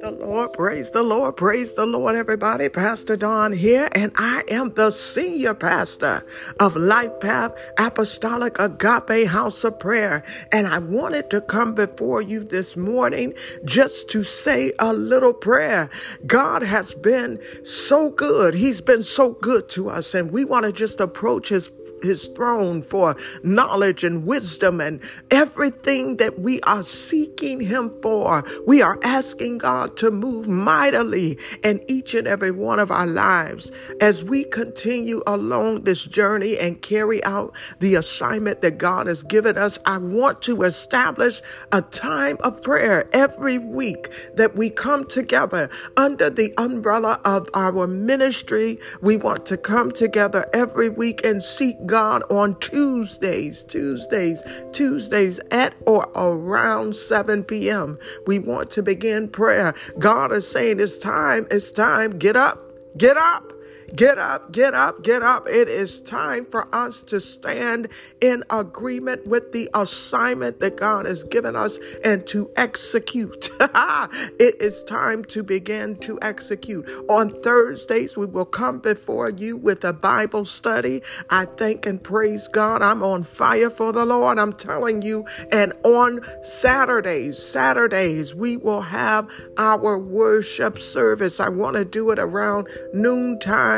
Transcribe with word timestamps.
the 0.00 0.10
Lord, 0.12 0.52
praise 0.52 0.90
the 0.90 1.02
Lord, 1.02 1.36
praise 1.36 1.74
the 1.74 1.86
Lord, 1.86 2.14
everybody. 2.14 2.68
Pastor 2.68 3.16
Don 3.16 3.52
here, 3.52 3.88
and 3.92 4.12
I 4.16 4.44
am 4.48 4.72
the 4.74 4.90
senior 4.90 5.54
pastor 5.54 6.24
of 6.60 6.76
Life 6.76 7.20
Path 7.20 7.52
Apostolic 7.78 8.58
Agape 8.58 9.26
House 9.26 9.64
of 9.64 9.78
Prayer. 9.78 10.22
And 10.52 10.66
I 10.66 10.78
wanted 10.78 11.30
to 11.30 11.40
come 11.40 11.74
before 11.74 12.22
you 12.22 12.44
this 12.44 12.76
morning 12.76 13.34
just 13.64 14.08
to 14.10 14.22
say 14.22 14.72
a 14.78 14.92
little 14.92 15.34
prayer. 15.34 15.90
God 16.26 16.62
has 16.62 16.94
been 16.94 17.40
so 17.64 18.10
good, 18.10 18.54
He's 18.54 18.80
been 18.80 19.02
so 19.02 19.32
good 19.32 19.68
to 19.70 19.90
us, 19.90 20.14
and 20.14 20.30
we 20.30 20.44
want 20.44 20.64
to 20.64 20.72
just 20.72 21.00
approach 21.00 21.48
His 21.48 21.70
his 22.02 22.28
throne 22.28 22.82
for 22.82 23.16
knowledge 23.42 24.04
and 24.04 24.24
wisdom 24.24 24.80
and 24.80 25.00
everything 25.30 26.16
that 26.16 26.38
we 26.38 26.60
are 26.62 26.82
seeking 26.82 27.60
him 27.60 27.94
for. 28.02 28.44
We 28.66 28.82
are 28.82 28.98
asking 29.02 29.58
God 29.58 29.96
to 29.98 30.10
move 30.10 30.48
mightily 30.48 31.38
in 31.62 31.82
each 31.88 32.14
and 32.14 32.26
every 32.26 32.50
one 32.50 32.78
of 32.78 32.90
our 32.90 33.06
lives 33.06 33.70
as 34.00 34.24
we 34.24 34.44
continue 34.44 35.22
along 35.26 35.84
this 35.84 36.04
journey 36.04 36.58
and 36.58 36.80
carry 36.82 37.22
out 37.24 37.54
the 37.80 37.94
assignment 37.94 38.62
that 38.62 38.78
God 38.78 39.06
has 39.06 39.22
given 39.22 39.56
us. 39.58 39.78
I 39.86 39.98
want 39.98 40.42
to 40.42 40.62
establish 40.62 41.42
a 41.72 41.82
time 41.82 42.36
of 42.40 42.62
prayer 42.62 43.08
every 43.12 43.58
week 43.58 44.08
that 44.34 44.56
we 44.56 44.70
come 44.70 45.06
together 45.06 45.70
under 45.96 46.30
the 46.30 46.52
umbrella 46.58 47.20
of 47.24 47.48
our 47.54 47.86
ministry. 47.86 48.78
We 49.00 49.16
want 49.16 49.46
to 49.46 49.56
come 49.56 49.92
together 49.92 50.48
every 50.52 50.88
week 50.88 51.24
and 51.24 51.42
seek 51.42 51.86
God 51.88 52.22
on 52.30 52.58
Tuesdays, 52.60 53.64
Tuesdays, 53.64 54.44
Tuesdays 54.72 55.40
at 55.50 55.74
or 55.86 56.08
around 56.14 56.96
7 56.96 57.44
p.m. 57.44 57.98
We 58.28 58.38
want 58.38 58.70
to 58.72 58.84
begin 58.84 59.28
prayer. 59.28 59.74
God 59.98 60.32
is 60.32 60.48
saying 60.48 60.80
it's 60.80 60.98
time, 60.98 61.48
it's 61.50 61.72
time. 61.72 62.18
Get 62.18 62.36
up, 62.36 62.72
get 62.96 63.16
up. 63.16 63.52
Get 63.96 64.18
up, 64.18 64.52
get 64.52 64.74
up, 64.74 65.02
get 65.02 65.22
up. 65.22 65.48
It 65.48 65.68
is 65.68 66.02
time 66.02 66.44
for 66.44 66.68
us 66.74 67.02
to 67.04 67.20
stand 67.20 67.88
in 68.20 68.44
agreement 68.50 69.26
with 69.26 69.52
the 69.52 69.70
assignment 69.72 70.60
that 70.60 70.76
God 70.76 71.06
has 71.06 71.24
given 71.24 71.56
us 71.56 71.78
and 72.04 72.26
to 72.26 72.50
execute. 72.56 73.48
it 73.60 74.60
is 74.60 74.84
time 74.84 75.24
to 75.26 75.42
begin 75.42 75.96
to 76.00 76.18
execute. 76.20 76.86
On 77.08 77.30
Thursdays, 77.30 78.14
we 78.14 78.26
will 78.26 78.44
come 78.44 78.78
before 78.78 79.30
you 79.30 79.56
with 79.56 79.82
a 79.84 79.94
Bible 79.94 80.44
study. 80.44 81.02
I 81.30 81.46
thank 81.46 81.86
and 81.86 82.02
praise 82.02 82.46
God. 82.48 82.82
I'm 82.82 83.02
on 83.02 83.22
fire 83.22 83.70
for 83.70 83.92
the 83.92 84.04
Lord. 84.04 84.38
I'm 84.38 84.52
telling 84.52 85.00
you. 85.00 85.24
And 85.50 85.72
on 85.84 86.20
Saturdays, 86.42 87.38
Saturdays, 87.42 88.34
we 88.34 88.58
will 88.58 88.82
have 88.82 89.28
our 89.56 89.98
worship 89.98 90.78
service. 90.78 91.40
I 91.40 91.48
want 91.48 91.76
to 91.76 91.86
do 91.86 92.10
it 92.10 92.18
around 92.18 92.68
noontime 92.92 93.77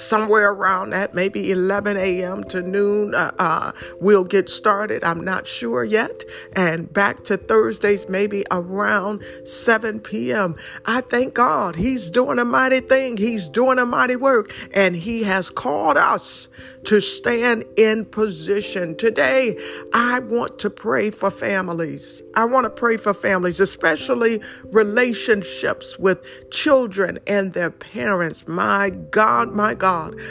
somewhere 0.00 0.50
around 0.50 0.90
that, 0.90 1.14
maybe 1.14 1.50
11 1.50 1.96
a.m. 1.96 2.44
to 2.44 2.62
noon, 2.62 3.14
uh, 3.14 3.32
uh, 3.38 3.72
we'll 4.00 4.24
get 4.24 4.48
started. 4.50 5.04
I'm 5.04 5.24
not 5.24 5.46
sure 5.46 5.84
yet. 5.84 6.24
And 6.54 6.92
back 6.92 7.24
to 7.24 7.36
Thursdays, 7.36 8.08
maybe 8.08 8.44
around 8.50 9.22
7 9.44 10.00
p.m. 10.00 10.56
I 10.86 11.02
thank 11.02 11.34
God 11.34 11.76
He's 11.76 12.10
doing 12.10 12.38
a 12.38 12.44
mighty 12.44 12.80
thing. 12.80 13.16
He's 13.16 13.48
doing 13.48 13.78
a 13.78 13.86
mighty 13.86 14.16
work. 14.16 14.52
And 14.72 14.96
He 14.96 15.22
has 15.24 15.50
called 15.50 15.96
us 15.96 16.48
to 16.84 17.00
stand 17.00 17.64
in 17.76 18.04
position. 18.04 18.96
Today, 18.96 19.56
I 19.92 20.20
want 20.20 20.58
to 20.60 20.70
pray 20.70 21.10
for 21.10 21.30
families. 21.30 22.22
I 22.34 22.44
want 22.44 22.64
to 22.64 22.70
pray 22.70 22.96
for 22.96 23.12
families, 23.12 23.60
especially 23.60 24.40
relationships 24.64 25.98
with 25.98 26.24
children 26.50 27.18
and 27.26 27.52
their 27.52 27.70
parents. 27.70 28.46
My 28.46 28.90
God, 28.90 29.52
my 29.52 29.74
God, 29.74 29.89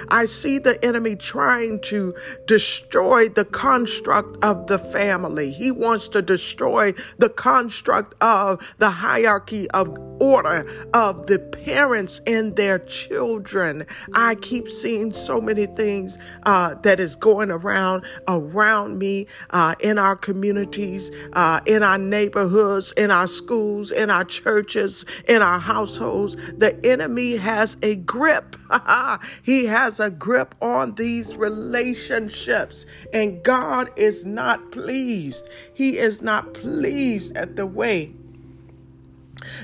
I 0.09 0.25
see 0.25 0.57
the 0.57 0.83
enemy 0.83 1.15
trying 1.15 1.81
to 1.81 2.15
destroy 2.45 3.29
the 3.29 3.45
construct 3.45 4.37
of 4.43 4.67
the 4.67 4.79
family. 4.79 5.51
He 5.51 5.71
wants 5.71 6.09
to 6.09 6.21
destroy 6.21 6.93
the 7.17 7.29
construct 7.29 8.15
of 8.21 8.61
the 8.77 8.89
hierarchy 8.89 9.69
of 9.71 10.08
order 10.19 10.65
of 10.93 11.27
the 11.27 11.39
parents 11.39 12.21
and 12.27 12.55
their 12.55 12.79
children. 12.79 13.85
I 14.13 14.35
keep 14.35 14.69
seeing 14.69 15.13
so 15.13 15.41
many 15.41 15.65
things 15.65 16.17
uh, 16.43 16.75
that 16.83 16.99
is 16.99 17.15
going 17.15 17.51
around 17.51 18.03
around 18.27 18.97
me 18.99 19.27
uh, 19.51 19.75
in 19.79 19.97
our 19.97 20.15
communities, 20.15 21.11
uh, 21.33 21.61
in 21.65 21.83
our 21.83 21.97
neighborhoods, 21.97 22.91
in 22.93 23.11
our 23.11 23.27
schools, 23.27 23.91
in 23.91 24.09
our 24.09 24.25
churches, 24.25 25.05
in 25.27 25.41
our 25.41 25.59
households. 25.59 26.35
The 26.57 26.79
enemy 26.83 27.37
has 27.37 27.77
a 27.81 27.95
grip. 27.95 28.55
he 29.43 29.65
has 29.65 29.99
a 29.99 30.09
grip 30.09 30.55
on 30.61 30.95
these 30.95 31.35
relationships, 31.35 32.85
and 33.13 33.41
God 33.43 33.89
is 33.95 34.25
not 34.25 34.71
pleased. 34.71 35.49
He 35.73 35.97
is 35.97 36.21
not 36.21 36.53
pleased 36.53 37.35
at 37.35 37.55
the 37.55 37.65
way 37.65 38.13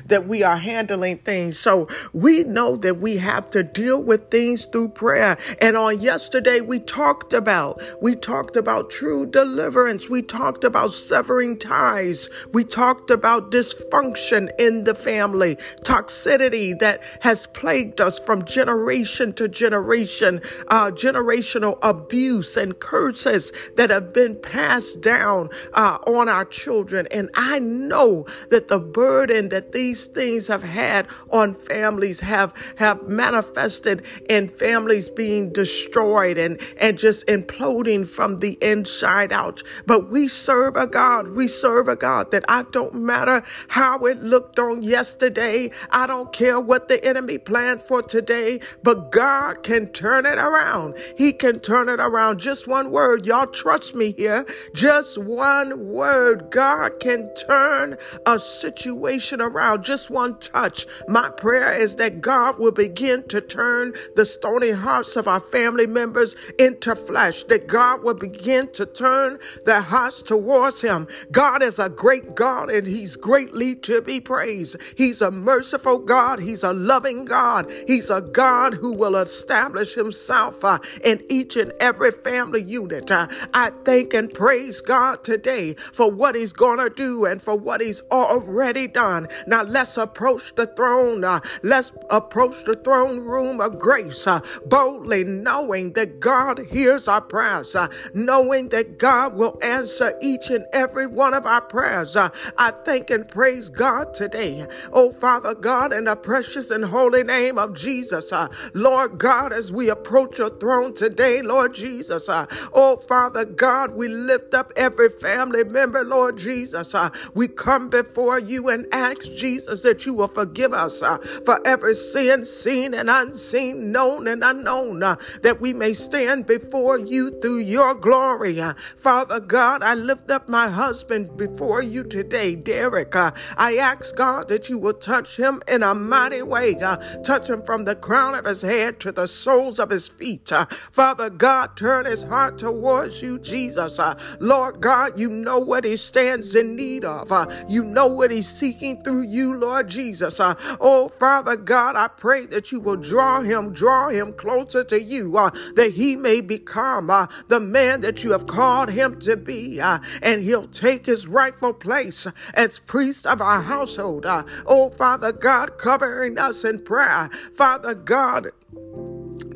that 0.06 0.28
we 0.28 0.44
are 0.44 0.58
handling 0.58 1.18
things. 1.20 1.60
So 1.60 1.88
we 2.14 2.44
know 2.44 2.76
that 2.78 2.98
we 3.00 3.18
have 3.18 3.50
to 3.52 3.64
deal 3.64 4.02
with 4.02 4.30
things 4.30 4.66
through 4.66 4.90
prayer. 4.90 5.38
And 5.62 5.76
on 5.78 6.00
yesterday, 6.00 6.62
we 6.62 6.80
talked 6.80 7.34
about, 7.34 7.82
we 8.02 8.16
talked 8.16 8.56
about 8.56 8.90
true 8.90 9.26
deliverance. 9.26 10.10
We 10.10 10.22
talked 10.22 10.64
about 10.64 10.94
severing 10.94 11.58
ties. 11.58 12.30
We 12.54 12.64
talked 12.64 13.10
about 13.10 13.52
dysfunction 13.52 14.50
in 14.60 14.84
the 14.84 14.96
family, 14.96 15.58
toxicity 15.84 16.78
that 16.80 17.04
has 17.22 17.48
plagued 17.48 18.02
us 18.02 18.20
from 18.20 18.46
generation 18.46 19.34
to 19.34 19.48
generation, 19.48 20.42
uh, 20.68 20.92
generational 20.92 21.78
abuse 21.82 22.58
and 22.58 22.80
curses 22.80 23.52
that 23.76 23.90
have 23.90 24.14
been 24.14 24.36
passed 24.42 25.02
down 25.02 25.50
uh, 25.74 25.98
on 26.08 26.30
our 26.30 26.46
children. 26.46 27.08
And 27.12 27.30
I 27.36 27.60
know 27.60 28.26
that 28.50 28.68
the 28.68 28.80
burden 28.80 29.50
that 29.50 29.65
these 29.72 30.06
things 30.08 30.48
have 30.48 30.64
had 30.64 31.08
on 31.32 31.54
families 31.54 32.20
have 32.20 32.54
have 32.78 33.08
manifested 33.08 34.04
in 34.30 34.48
families 34.48 35.10
being 35.10 35.52
destroyed 35.52 36.38
and 36.38 36.60
and 36.78 36.98
just 36.98 37.26
imploding 37.28 38.08
from 38.08 38.40
the 38.40 38.58
inside 38.62 39.32
out. 39.32 39.64
But 39.86 40.10
we 40.10 40.28
serve 40.28 40.76
a 40.76 40.88
god 40.88 41.30
we 41.30 41.48
serve 41.48 41.88
a 41.88 41.96
god 41.96 42.32
that 42.32 42.46
i 42.48 42.64
don't 42.72 42.94
matter 42.94 43.44
how 43.68 44.00
it 44.06 44.22
looked 44.24 44.60
on 44.60 44.84
yesterday. 44.84 45.72
I 45.90 46.08
don't 46.08 46.32
care 46.32 46.60
what 46.60 46.88
the 46.88 47.04
enemy 47.04 47.38
planned 47.38 47.82
for 47.82 48.02
today 48.02 48.60
but 48.84 49.12
god 49.12 49.64
can 49.64 49.88
turn 49.88 50.26
it 50.26 50.38
around. 50.38 50.96
He 51.18 51.34
can 51.34 51.60
turn 51.60 51.90
it 51.90 52.00
around. 52.00 52.40
Just 52.40 52.68
one 52.68 52.92
word. 52.92 53.26
Y'all 53.26 53.48
trust 53.48 53.96
me 53.96 54.14
here. 54.14 54.46
Just 54.74 55.18
one 55.18 55.88
word. 55.88 56.52
God 56.52 57.00
can 57.00 57.34
turn 57.36 57.98
a 58.26 58.40
situation 58.40 59.42
around 59.42 59.55
around, 59.56 59.84
just 59.84 60.10
one 60.10 60.38
touch. 60.40 60.86
My 61.08 61.30
prayer 61.30 61.74
is 61.74 61.96
that 61.96 62.22
God 62.22 62.60
will 62.60 62.72
begin 62.72 63.24
to 63.30 63.42
turn 63.42 63.94
the 64.16 64.26
stony 64.26 64.72
hearts 64.72 65.16
of 65.16 65.28
our 65.28 65.40
family 65.40 65.88
members 65.88 66.36
into 66.60 66.96
flesh, 66.96 67.44
that 67.46 67.68
God 67.68 68.04
will 68.04 68.14
begin 68.16 68.72
to 68.74 68.86
turn 68.86 69.40
their 69.66 69.82
hearts 69.82 70.22
towards 70.22 70.82
Him. 70.82 71.08
God 71.32 71.64
is 71.64 71.80
a 71.80 71.90
great 71.90 72.36
God 72.36 72.70
and 72.70 72.86
He's 72.86 73.16
greatly 73.16 73.76
to 73.76 74.02
be 74.02 74.20
praised. 74.20 74.76
He's 74.96 75.22
a 75.22 75.32
merciful 75.32 76.00
God, 76.00 76.40
He's 76.40 76.64
a 76.64 76.74
loving 76.74 77.26
God, 77.26 77.72
He's 77.88 78.10
a 78.10 78.22
God 78.22 78.74
who 78.74 78.92
will 78.92 79.16
establish 79.16 79.96
Himself 79.96 80.64
uh, 80.64 80.80
in 81.04 81.24
each 81.30 81.56
and 81.56 81.72
every 81.80 82.12
family 82.12 82.62
unit. 82.62 83.10
Uh, 83.10 83.28
I 83.54 83.72
thank 83.86 84.14
and 84.14 84.34
praise 84.34 84.82
God 84.82 85.24
today 85.24 85.76
for 85.94 86.12
what 86.12 86.36
He's 86.36 86.54
going 86.54 86.80
to 86.80 86.90
do 86.90 87.26
and 87.26 87.42
for 87.42 87.56
what 87.58 87.82
He's 87.82 88.02
already 88.12 88.88
done. 88.88 89.28
Now 89.48 89.64
let's 89.64 89.98
approach 89.98 90.56
the 90.56 90.68
throne. 90.68 91.24
Uh, 91.24 91.40
let's 91.64 91.92
approach 92.10 92.64
the 92.66 92.76
throne 92.76 93.20
room 93.20 93.62
of 93.62 93.80
grace 93.80 94.28
uh, 94.28 94.42
boldly, 94.66 95.24
knowing 95.24 95.94
that 95.94 96.20
God 96.20 96.60
hears 96.72 97.08
our 97.08 97.22
prayers, 97.22 97.76
uh, 97.76 97.88
knowing 98.14 98.70
that 98.70 98.98
God 98.98 99.36
will 99.36 99.58
answer 99.62 100.18
each 100.22 100.50
and 100.50 100.66
every 100.74 101.08
one 101.08 101.34
of 101.34 101.46
our 101.46 101.62
prayers. 101.62 102.16
Uh, 102.16 102.30
I 102.58 102.72
thank 102.72 103.10
and 103.10 103.28
praise 103.28 103.70
God 103.70 104.14
today. 104.14 104.68
Oh, 104.94 105.12
Father 105.12 105.54
God, 105.56 105.94
in 105.94 106.06
the 106.06 106.16
precious 106.16 106.72
and 106.72 106.86
holy 106.86 107.24
name 107.24 107.58
of 107.58 107.74
Jesus, 107.76 108.32
uh, 108.32 108.48
Lord 108.74 109.18
God, 109.18 109.54
as 109.54 109.72
we 109.72 109.90
approach 109.90 110.38
your 110.38 110.50
throne 110.60 110.94
today, 110.94 111.42
Lord 111.42 111.74
Jesus, 111.76 112.30
uh, 112.30 112.46
oh, 112.74 112.98
Father 112.98 113.46
God, 113.46 113.92
we 113.96 114.08
lift 114.08 114.54
up 114.54 114.72
every 114.76 115.10
family 115.10 115.64
member, 115.64 116.04
Lord 116.04 116.38
Jesus. 116.38 116.96
we 117.34 117.48
come 117.48 117.90
before 117.90 118.40
you 118.40 118.70
and 118.70 118.86
ask 118.92 119.32
Jesus, 119.36 119.82
that 119.82 120.06
you 120.06 120.14
will 120.14 120.28
forgive 120.28 120.74
us 120.74 121.02
uh, 121.02 121.18
for 121.46 121.60
every 121.66 121.96
sin, 121.96 122.46
seen 122.46 122.94
and 122.94 123.10
unseen, 123.10 123.92
known 123.92 124.28
and 124.28 124.44
unknown, 124.44 125.04
uh, 125.04 125.16
that 125.42 125.62
we 125.62 125.74
may 125.74 125.94
stand 125.94 126.46
before 126.48 127.00
you 127.00 127.32
through 127.42 127.60
your 127.60 127.96
glory. 127.96 128.60
Uh, 128.60 128.74
Father 128.98 129.40
God, 129.40 129.84
I 129.84 129.94
lift 129.94 130.32
up 130.32 130.50
my 130.50 130.70
husband 130.70 131.38
before 131.38 131.82
you 131.82 132.04
today, 132.04 132.56
Derek. 132.56 133.16
Uh, 133.16 133.32
I 133.58 133.78
ask 133.78 134.16
God 134.16 134.48
that 134.50 134.70
you 134.70 134.78
will 134.78 134.94
touch 134.94 135.38
him 135.38 135.62
in 135.68 135.84
a 135.84 135.96
mighty 135.96 136.42
way. 136.42 136.76
Uh, 136.76 136.98
touch 137.24 137.50
him 137.50 137.62
from 137.64 137.86
the 137.86 137.96
crown 137.96 138.36
of 138.36 138.46
his 138.46 138.62
head 138.62 139.00
to 139.02 139.12
the 139.12 139.28
soles 139.28 139.80
of 139.80 139.90
his 139.90 140.08
feet. 140.08 140.52
Uh, 140.52 140.66
Father 140.92 141.30
God, 141.30 141.78
turn 141.78 142.06
his 142.06 142.24
heart 142.24 142.58
towards 142.58 143.22
you, 143.22 143.40
Jesus. 143.40 144.00
Uh, 144.00 144.18
Lord 144.40 144.82
God, 144.82 145.20
you 145.20 145.30
know 145.30 145.60
what 145.60 145.84
he 145.84 145.98
stands 145.98 146.56
in 146.56 146.76
need 146.76 147.06
of. 147.06 147.32
Uh, 147.32 147.48
you 147.68 147.84
know 147.84 148.08
what 148.08 148.32
he's 148.32 148.50
seeking 148.50 149.02
through 149.04 149.25
you, 149.26 149.56
Lord 149.56 149.90
Jesus. 149.90 150.40
Uh, 150.40 150.56
oh, 150.80 151.10
Father 151.10 151.56
God, 151.56 151.96
I 151.96 152.08
pray 152.08 152.46
that 152.48 152.72
you 152.72 152.80
will 152.80 152.96
draw 152.96 153.42
him, 153.42 153.74
draw 153.74 154.10
him 154.10 154.34
closer 154.34 154.84
to 154.86 155.02
you, 155.02 155.38
uh, 155.38 155.50
that 155.76 155.92
he 155.92 156.16
may 156.16 156.42
become 156.42 157.10
uh, 157.10 157.28
the 157.48 157.60
man 157.60 158.02
that 158.02 158.24
you 158.24 158.32
have 158.32 158.48
called 158.48 158.90
him 158.90 159.20
to 159.22 159.36
be, 159.36 159.80
uh, 159.82 160.00
and 160.22 160.44
he'll 160.44 160.68
take 160.68 161.06
his 161.06 161.28
rightful 161.28 161.74
place 161.74 162.28
as 162.54 162.80
priest 162.80 163.26
of 163.26 163.42
our 163.42 163.62
household. 163.62 164.26
Uh, 164.26 164.44
oh, 164.66 164.90
Father 164.90 165.32
God, 165.32 165.78
covering 165.78 166.38
us 166.38 166.64
in 166.64 166.80
prayer. 166.84 167.30
Father 167.56 167.94
God, 167.94 168.52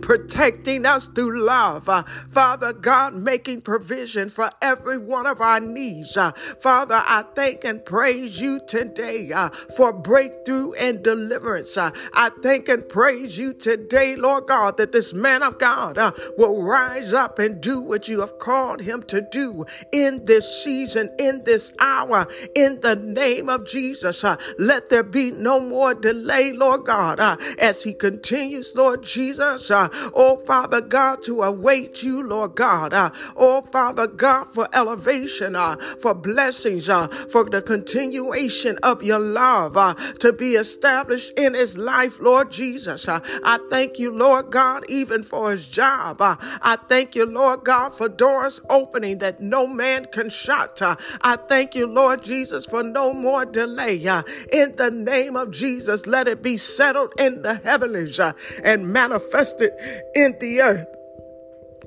protecting 0.09 0.88
us 0.88 1.07
through 1.09 1.39
love. 1.39 1.88
Uh, 1.88 2.01
Father 2.29 2.73
God, 2.73 3.13
making 3.13 3.61
provision 3.61 4.27
for 4.27 4.50
every 4.59 4.97
one 4.97 5.27
of 5.27 5.39
our 5.39 5.59
needs. 5.59 6.17
Uh, 6.17 6.31
Father, 6.59 7.03
I 7.06 7.25
thank 7.35 7.63
and 7.63 7.85
praise 7.85 8.41
you 8.41 8.59
today 8.67 9.31
uh, 9.31 9.51
for 9.77 9.94
breakthrough 9.94 10.71
and 10.73 11.03
deliverance. 11.03 11.77
Uh, 11.77 11.91
I 12.11 12.31
thank 12.41 12.69
and 12.69 12.89
praise 12.89 13.38
you 13.38 13.53
today, 13.53 14.15
Lord 14.15 14.47
God, 14.47 14.77
that 14.77 14.94
this 14.94 15.13
man 15.13 15.44
of 15.44 15.59
God 15.59 16.00
uh, 16.00 16.12
will 16.39 16.63
rise 16.63 17.13
up 17.13 17.38
and 17.38 17.62
do 17.62 17.79
what 17.79 18.07
you 18.07 18.21
have 18.21 18.39
called 18.39 18.81
him 18.81 19.03
to 19.03 19.21
do 19.31 19.67
in 19.91 20.25
this 20.25 20.63
season, 20.63 21.12
in 21.19 21.44
this 21.44 21.71
hour, 21.77 22.25
in 22.55 22.81
the 22.81 22.95
name 22.95 23.47
of 23.47 23.67
Jesus. 23.67 24.23
Uh, 24.23 24.38
let 24.57 24.89
there 24.89 25.03
be 25.03 25.29
no 25.29 25.59
more 25.59 25.94
delay, 25.94 26.51
Lord 26.51 26.85
God, 26.85 27.19
as 27.59 27.83
he 27.83 27.94
continues, 27.94 28.75
Lord 28.75 29.03
Jesus, 29.03 29.69
oh 30.13 30.38
Father 30.46 30.81
God, 30.81 31.24
to 31.24 31.42
await 31.44 32.04
you, 32.04 32.24
Lord 32.24 32.56
God. 32.56 32.94
Uh, 32.94 33.12
oh 33.36 33.62
Father 33.62 34.07
God, 34.07 34.54
for 34.54 34.68
elevation, 34.74 35.56
uh, 35.56 35.75
for 36.01 36.13
blessings, 36.13 36.90
uh, 36.90 37.07
for 37.31 37.50
the 37.50 37.62
continuation 37.62 38.78
of 38.84 39.04
your 39.04 39.19
love 39.19 39.78
uh, 39.78 39.94
to 40.19 40.34
be 40.34 40.54
established 40.54 41.31
in 41.38 41.54
his 41.54 41.78
life, 41.78 42.19
Lord 42.19 42.51
Jesus. 42.51 43.07
Uh, 43.07 43.19
I 43.44 43.60
thank 43.69 44.00
you, 44.00 44.12
Lord 44.12 44.51
God, 44.51 44.86
even 44.90 45.24
for 45.24 45.51
his 45.51 45.68
job. 45.68 46.22
Uh, 46.22 46.36
I 46.62 46.78
thank 46.88 47.16
you, 47.16 47.25
Lord 47.25 47.63
God, 47.63 47.94
for 47.94 48.10
doors 48.10 48.60
opening 48.69 49.19
that 49.19 49.42
no 49.42 49.68
man 49.68 50.06
can 50.12 50.30
shut. 50.30 50.81
Uh, 50.81 50.96
I 51.22 51.36
thank 51.36 51.75
you, 51.75 51.88
Lord 51.88 52.24
Jesus, 52.24 52.66
for 52.66 52.84
no 52.84 53.13
more 53.13 53.46
delay. 53.46 54.06
Uh, 54.07 54.24
in 54.51 54.75
the 54.75 54.92
name 54.92 55.36
of 55.36 55.51
Jesus, 55.51 56.06
let 56.06 56.28
it 56.28 56.42
be 56.42 56.57
settled 56.57 57.13
in 57.18 57.42
the 57.42 57.56
heavens 57.56 58.19
uh, 58.19 58.34
and 58.63 58.92
manifested 58.92 59.72
in 60.15 60.36
the 60.39 60.62
earth 60.62 60.88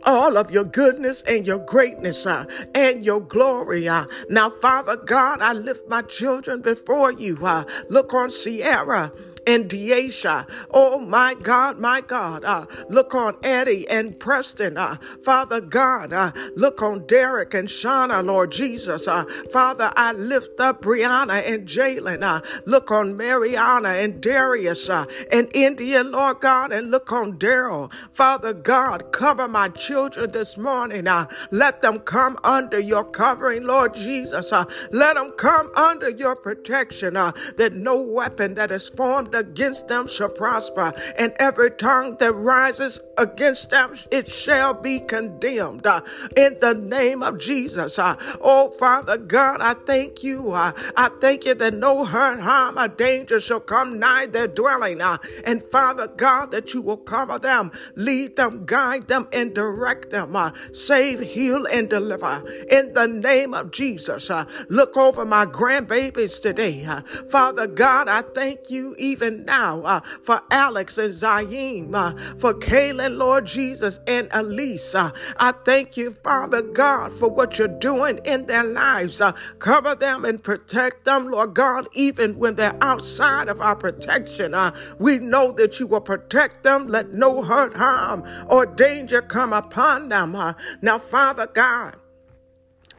all 0.05 0.37
of 0.37 0.51
your 0.51 0.65
goodness 0.65 1.23
and 1.23 1.47
your 1.47 1.59
greatness 1.59 2.27
uh, 2.27 2.45
and 2.75 3.05
your 3.05 3.21
glory. 3.21 3.89
Uh. 3.89 4.07
Now, 4.29 4.51
Father 4.51 4.97
God, 4.97 5.41
I 5.41 5.53
lift 5.53 5.89
my 5.89 6.03
children 6.03 6.61
before 6.61 7.13
you. 7.13 7.39
Uh. 7.45 7.65
Look 7.89 8.13
on 8.13 8.31
Sierra 8.31 9.13
and 9.47 9.69
Deisha. 9.69 10.49
Oh 10.71 11.01
my 11.01 11.35
God, 11.35 11.79
my 11.79 12.01
God. 12.01 12.45
Uh, 12.45 12.67
look 12.89 13.15
on 13.15 13.37
Eddie 13.43 13.89
and 13.89 14.19
Preston. 14.19 14.77
Uh, 14.77 14.97
Father 15.25 15.61
God, 15.61 16.13
uh, 16.13 16.33
look 16.57 16.83
on 16.83 17.07
Derek 17.07 17.55
and 17.55 17.69
Shauna, 17.69 18.25
Lord 18.25 18.53
Jesus. 18.53 19.09
Uh, 19.09 19.25
Father, 19.53 19.93
I 19.97 20.13
lift 20.13 20.61
up 20.61 20.83
Brianna 20.83 21.43
and 21.47 21.67
Jalen. 21.67 22.23
Uh, 22.23 22.41
look 22.67 22.91
on 22.91 23.17
Mariana 23.17 23.91
and 23.91 24.21
Darius 24.21 24.89
uh, 24.89 25.07
and 25.31 25.49
India, 25.55 26.05
Lord 26.05 26.41
God, 26.41 26.73
and 26.73 26.91
look 26.91 27.13
on 27.13 27.39
Daryl. 27.39 27.93
Father 28.13 28.53
God, 28.53 29.13
cover 29.13 29.49
my 29.49 29.69
children 29.69 30.31
this 30.33 30.57
morning. 30.57 31.07
Uh, 31.07 31.27
let 31.51 31.83
them 31.83 31.99
come 32.01 32.39
under 32.45 32.79
your 32.79 33.05
covering, 33.05 33.65
Lord 33.65 33.95
Jesus. 33.95 34.53
Uh, 34.53 34.65
let 34.91 35.17
them 35.17 35.31
come 35.37 35.71
under 35.75 36.11
your 36.11 36.37
protection 36.37 37.17
uh, 37.17 37.33
that 37.57 37.75
no 37.75 38.01
weapon 38.01 38.55
that 38.55 38.71
is 38.71 38.89
formed 38.89 39.32
against 39.35 39.89
them 39.89 40.07
shall 40.07 40.31
prosper, 40.31 40.93
and 41.17 41.33
every 41.39 41.71
tongue 41.71 42.17
that 42.19 42.33
rises 42.33 43.01
against 43.19 43.71
them, 43.71 43.95
it 44.11 44.29
shall 44.29 44.75
be 44.75 45.01
condemned. 45.01 45.87
Uh, 45.87 46.01
in 46.37 46.57
the 46.61 46.75
name 46.75 47.23
of 47.23 47.39
Jesus. 47.39 47.99
Uh, 47.99 48.17
oh, 48.41 48.71
Father 48.79 49.17
God, 49.17 49.61
I 49.61 49.75
thank 49.75 50.23
you. 50.23 50.53
Uh, 50.53 50.73
I 50.97 51.11
thank 51.21 51.45
you 51.45 51.55
that 51.55 51.75
no 51.75 52.05
hurt, 52.05 52.41
harm, 52.41 52.79
or 52.79 52.89
danger 52.89 53.41
shall 53.41 53.61
come 53.61 53.99
nigh 53.99 54.27
their 54.27 54.49
dwelling. 54.49 55.01
Uh, 55.01 55.19
and 55.45 55.63
Father 55.71 56.09
God, 56.09 56.51
that 56.51 56.75
you 56.75 56.81
will 56.83 56.97
cover 56.97 57.39
them, 57.39 57.71
lead 57.95 58.37
them, 58.37 58.65
guide 58.67 59.09
them, 59.09 59.29
and 59.33 59.55
direct 59.55 60.11
them. 60.11 60.35
Uh, 60.37 60.53
save, 60.73 61.21
heal, 61.21 61.67
and 61.67 61.89
deliver. 61.89 62.43
In 62.71 62.93
the 62.95 63.07
name 63.07 63.55
of 63.55 63.71
Jesus. 63.71 64.31
Uh, 64.31 64.45
look 64.69 64.97
over 64.97 65.25
my 65.25 65.47
grandbabies 65.47 66.41
today. 66.41 66.87
Father 67.31 67.67
God, 67.67 68.09
I 68.09 68.23
thank 68.23 68.71
you 68.71 68.95
even 68.99 69.22
now 69.31 69.83
uh, 69.83 70.01
for 70.23 70.43
Alex 70.51 70.99
and 70.99 71.13
Zayn, 71.13 71.95
uh, 71.95 72.37
for 72.39 72.55
Kaylin, 72.55 73.19
Lord 73.19 73.47
Jesus, 73.47 74.01
and 74.07 74.29
Elise. 74.33 74.95
Uh, 74.95 75.11
I 75.37 75.53
thank 75.53 75.97
you, 75.97 76.13
Father 76.13 76.63
God, 76.63 77.15
for 77.15 77.29
what 77.29 77.59
you're 77.59 77.69
doing 77.69 78.19
in 78.25 78.47
their 78.47 78.65
lives. 78.65 79.21
Uh, 79.21 79.33
cover 79.59 79.95
them 79.95 80.25
and 80.25 80.43
protect 80.43 81.05
them, 81.05 81.31
Lord 81.31 81.55
God, 81.55 81.89
even 81.93 82.39
when 82.39 82.55
they're 82.57 82.77
outside 82.81 83.49
of 83.49 83.61
our 83.61 83.77
protection. 83.77 84.55
Uh, 84.55 84.75
we 84.99 85.19
know 85.19 85.53
that 85.53 85.81
you 85.81 85.87
will 85.87 86.01
protect 86.01 86.63
them. 86.63 86.89
Let 86.89 87.13
no 87.13 87.43
hurt, 87.43 87.77
harm, 87.77 88.25
or 88.49 88.67
danger 88.67 89.23
come 89.23 89.53
upon 89.53 90.09
them. 90.09 90.35
Uh, 90.35 90.55
now, 90.81 90.99
Father 90.99 91.47
God, 91.47 91.97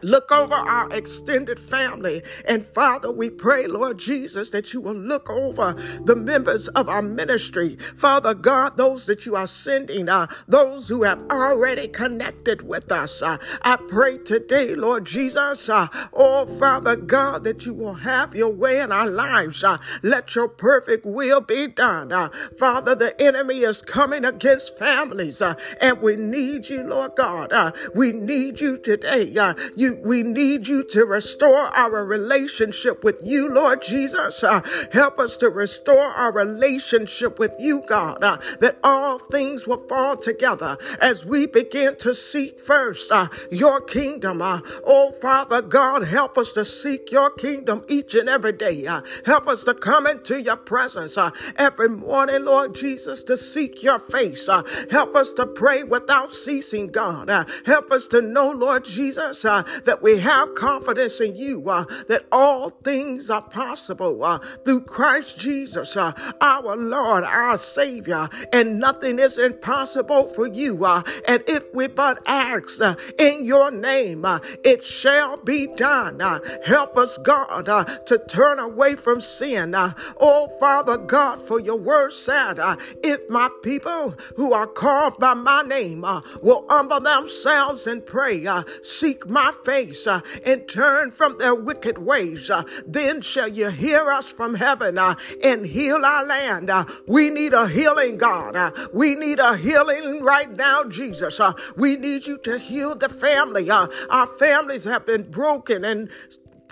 Look 0.03 0.31
over 0.31 0.53
our 0.53 0.91
extended 0.93 1.59
family. 1.59 2.23
And 2.45 2.65
Father, 2.65 3.11
we 3.11 3.29
pray, 3.29 3.67
Lord 3.67 3.97
Jesus, 3.97 4.49
that 4.49 4.73
you 4.73 4.81
will 4.81 4.95
look 4.95 5.29
over 5.29 5.73
the 6.03 6.15
members 6.15 6.67
of 6.69 6.89
our 6.89 7.01
ministry. 7.01 7.77
Father 7.95 8.33
God, 8.33 8.77
those 8.77 9.05
that 9.05 9.25
you 9.25 9.35
are 9.35 9.47
sending, 9.47 10.09
uh, 10.09 10.27
those 10.47 10.87
who 10.87 11.03
have 11.03 11.23
already 11.31 11.87
connected 11.87 12.61
with 12.67 12.91
us. 12.91 13.21
Uh, 13.21 13.37
I 13.61 13.77
pray 13.77 14.17
today, 14.17 14.75
Lord 14.75 15.05
Jesus, 15.05 15.69
uh, 15.69 15.87
oh 16.13 16.45
Father 16.45 16.95
God, 16.95 17.43
that 17.45 17.65
you 17.65 17.73
will 17.73 17.93
have 17.95 18.35
your 18.35 18.51
way 18.51 18.79
in 18.79 18.91
our 18.91 19.09
lives. 19.09 19.63
Uh, 19.63 19.77
let 20.01 20.35
your 20.35 20.47
perfect 20.47 21.05
will 21.05 21.41
be 21.41 21.67
done. 21.67 22.11
Uh, 22.11 22.29
Father, 22.57 22.95
the 22.95 23.19
enemy 23.21 23.59
is 23.59 23.81
coming 23.81 24.25
against 24.25 24.77
families, 24.77 25.41
uh, 25.41 25.55
and 25.79 26.01
we 26.01 26.15
need 26.15 26.69
you, 26.69 26.83
Lord 26.83 27.15
God. 27.15 27.53
Uh, 27.53 27.71
we 27.95 28.11
need 28.11 28.59
you 28.59 28.77
today. 28.77 29.35
Uh, 29.37 29.53
you 29.75 29.92
we 30.01 30.23
need 30.23 30.67
you 30.67 30.83
to 30.85 31.05
restore 31.05 31.67
our 31.75 32.05
relationship 32.05 33.03
with 33.03 33.19
you, 33.23 33.49
Lord 33.49 33.81
Jesus. 33.81 34.43
Uh, 34.43 34.61
help 34.91 35.19
us 35.19 35.37
to 35.37 35.49
restore 35.49 36.05
our 36.05 36.31
relationship 36.31 37.39
with 37.39 37.51
you, 37.59 37.83
God, 37.87 38.23
uh, 38.23 38.37
that 38.59 38.77
all 38.83 39.19
things 39.19 39.67
will 39.67 39.85
fall 39.87 40.17
together 40.17 40.77
as 40.99 41.25
we 41.25 41.45
begin 41.45 41.95
to 41.97 42.13
seek 42.13 42.59
first 42.59 43.11
uh, 43.11 43.27
your 43.51 43.81
kingdom. 43.81 44.41
Uh, 44.41 44.61
oh, 44.85 45.11
Father 45.21 45.61
God, 45.61 46.03
help 46.03 46.37
us 46.37 46.51
to 46.53 46.65
seek 46.65 47.11
your 47.11 47.29
kingdom 47.29 47.83
each 47.87 48.15
and 48.15 48.29
every 48.29 48.53
day. 48.53 48.85
Uh, 48.85 49.01
help 49.25 49.47
us 49.47 49.63
to 49.63 49.73
come 49.73 50.07
into 50.07 50.41
your 50.41 50.57
presence 50.57 51.17
uh, 51.17 51.31
every 51.57 51.89
morning, 51.89 52.45
Lord 52.45 52.75
Jesus, 52.75 53.23
to 53.23 53.37
seek 53.37 53.83
your 53.83 53.99
face. 53.99 54.47
help 54.89 55.15
us 55.15 55.33
to 55.33 55.45
pray 55.45 55.83
without 55.83 56.33
ceasing, 56.33 56.87
God. 56.87 57.29
help 57.65 57.91
us 57.91 58.07
to 58.07 58.21
know, 58.21 58.51
Lord 58.51 58.85
Jesus, 58.85 59.45
that 59.85 60.01
we 60.01 60.19
have 60.19 60.55
confidence 60.55 61.19
in 61.19 61.35
you, 61.35 61.69
uh, 61.69 61.85
that 62.07 62.25
all 62.31 62.69
things 62.69 63.29
are 63.29 63.41
possible 63.41 64.23
uh, 64.23 64.39
through 64.65 64.81
Christ 64.81 65.39
Jesus, 65.39 65.97
uh, 65.97 66.11
our 66.41 66.75
Lord, 66.75 67.23
our 67.23 67.57
Savior, 67.57 68.29
and 68.51 68.79
nothing 68.79 69.19
is 69.19 69.37
impossible 69.37 70.33
for 70.33 70.47
you. 70.47 70.85
Uh, 70.85 71.03
and 71.27 71.43
if 71.47 71.73
we 71.73 71.87
but 71.87 72.21
ask 72.25 72.81
uh, 72.81 72.95
in 73.17 73.45
your 73.45 73.71
name, 73.71 74.25
uh, 74.25 74.39
it 74.63 74.83
shall 74.83 75.37
be 75.37 75.67
done. 75.67 76.19
help 76.65 76.97
us, 76.97 77.17
God, 77.17 77.65
to 78.05 78.17
turn 78.29 78.59
away 78.59 78.95
from 78.95 79.21
sin. 79.21 79.75
oh, 79.75 80.47
Father 80.59 80.97
God, 80.97 81.39
for 81.39 81.59
your 81.59 81.77
word 81.77 82.13
said, 82.13 82.59
if 83.03 83.29
my 83.29 83.49
people 83.63 84.15
who 84.35 84.53
are 84.53 84.67
called 84.67 85.17
by 85.19 85.33
my 85.33 85.61
name 85.63 86.01
will 86.41 86.65
humble 86.69 86.99
themselves 86.99 87.87
and 87.87 88.05
pray, 88.05 88.45
seek 88.83 89.27
my 89.27 89.51
face, 89.63 89.72
face 89.73 90.05
uh, 90.05 90.21
and 90.45 90.67
turn 90.67 91.09
from 91.09 91.37
their 91.39 91.55
wicked 91.55 91.97
ways. 91.97 92.49
Uh, 92.49 92.63
then 92.85 93.21
shall 93.21 93.47
you 93.47 93.69
hear 93.69 94.11
us 94.11 94.31
from 94.31 94.53
heaven 94.53 94.97
uh, 94.97 95.15
and 95.43 95.65
heal 95.65 96.05
our 96.05 96.23
land. 96.23 96.69
Uh, 96.69 96.85
we 97.07 97.29
need 97.29 97.53
a 97.53 97.67
healing, 97.67 98.17
God. 98.17 98.55
Uh, 98.55 98.71
we 98.93 99.15
need 99.15 99.39
a 99.39 99.57
healing 99.57 100.21
right 100.21 100.51
now, 100.55 100.83
Jesus. 100.83 101.39
Uh, 101.39 101.53
we 101.75 101.95
need 101.95 102.27
you 102.27 102.37
to 102.39 102.57
heal 102.59 102.95
the 102.95 103.09
family. 103.09 103.69
Our 103.71 104.27
families 104.37 104.83
have 104.83 105.05
been 105.07 105.29
broken 105.31 105.83
and 105.83 106.09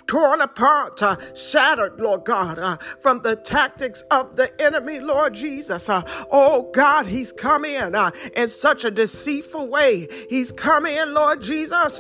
torn 0.05 0.41
apart, 0.41 1.01
uh, 1.01 1.15
shattered, 1.33 1.99
Lord 1.99 2.25
God, 2.25 2.59
uh, 2.59 2.77
from 2.99 3.21
the 3.21 3.35
tactics 3.35 4.03
of 4.11 4.35
the 4.35 4.49
enemy, 4.61 4.99
Lord 4.99 5.33
Jesus. 5.33 5.87
Uh, 5.87 6.01
oh 6.29 6.69
God, 6.73 7.07
he's 7.07 7.31
come 7.31 7.63
in 7.65 7.95
in 8.35 8.49
such 8.49 8.83
a 8.83 8.91
deceitful 8.91 9.67
way. 9.67 10.07
He's 10.29 10.51
come 10.51 10.85
in, 10.85 11.13
Lord 11.13 11.41
Jesus. 11.41 11.99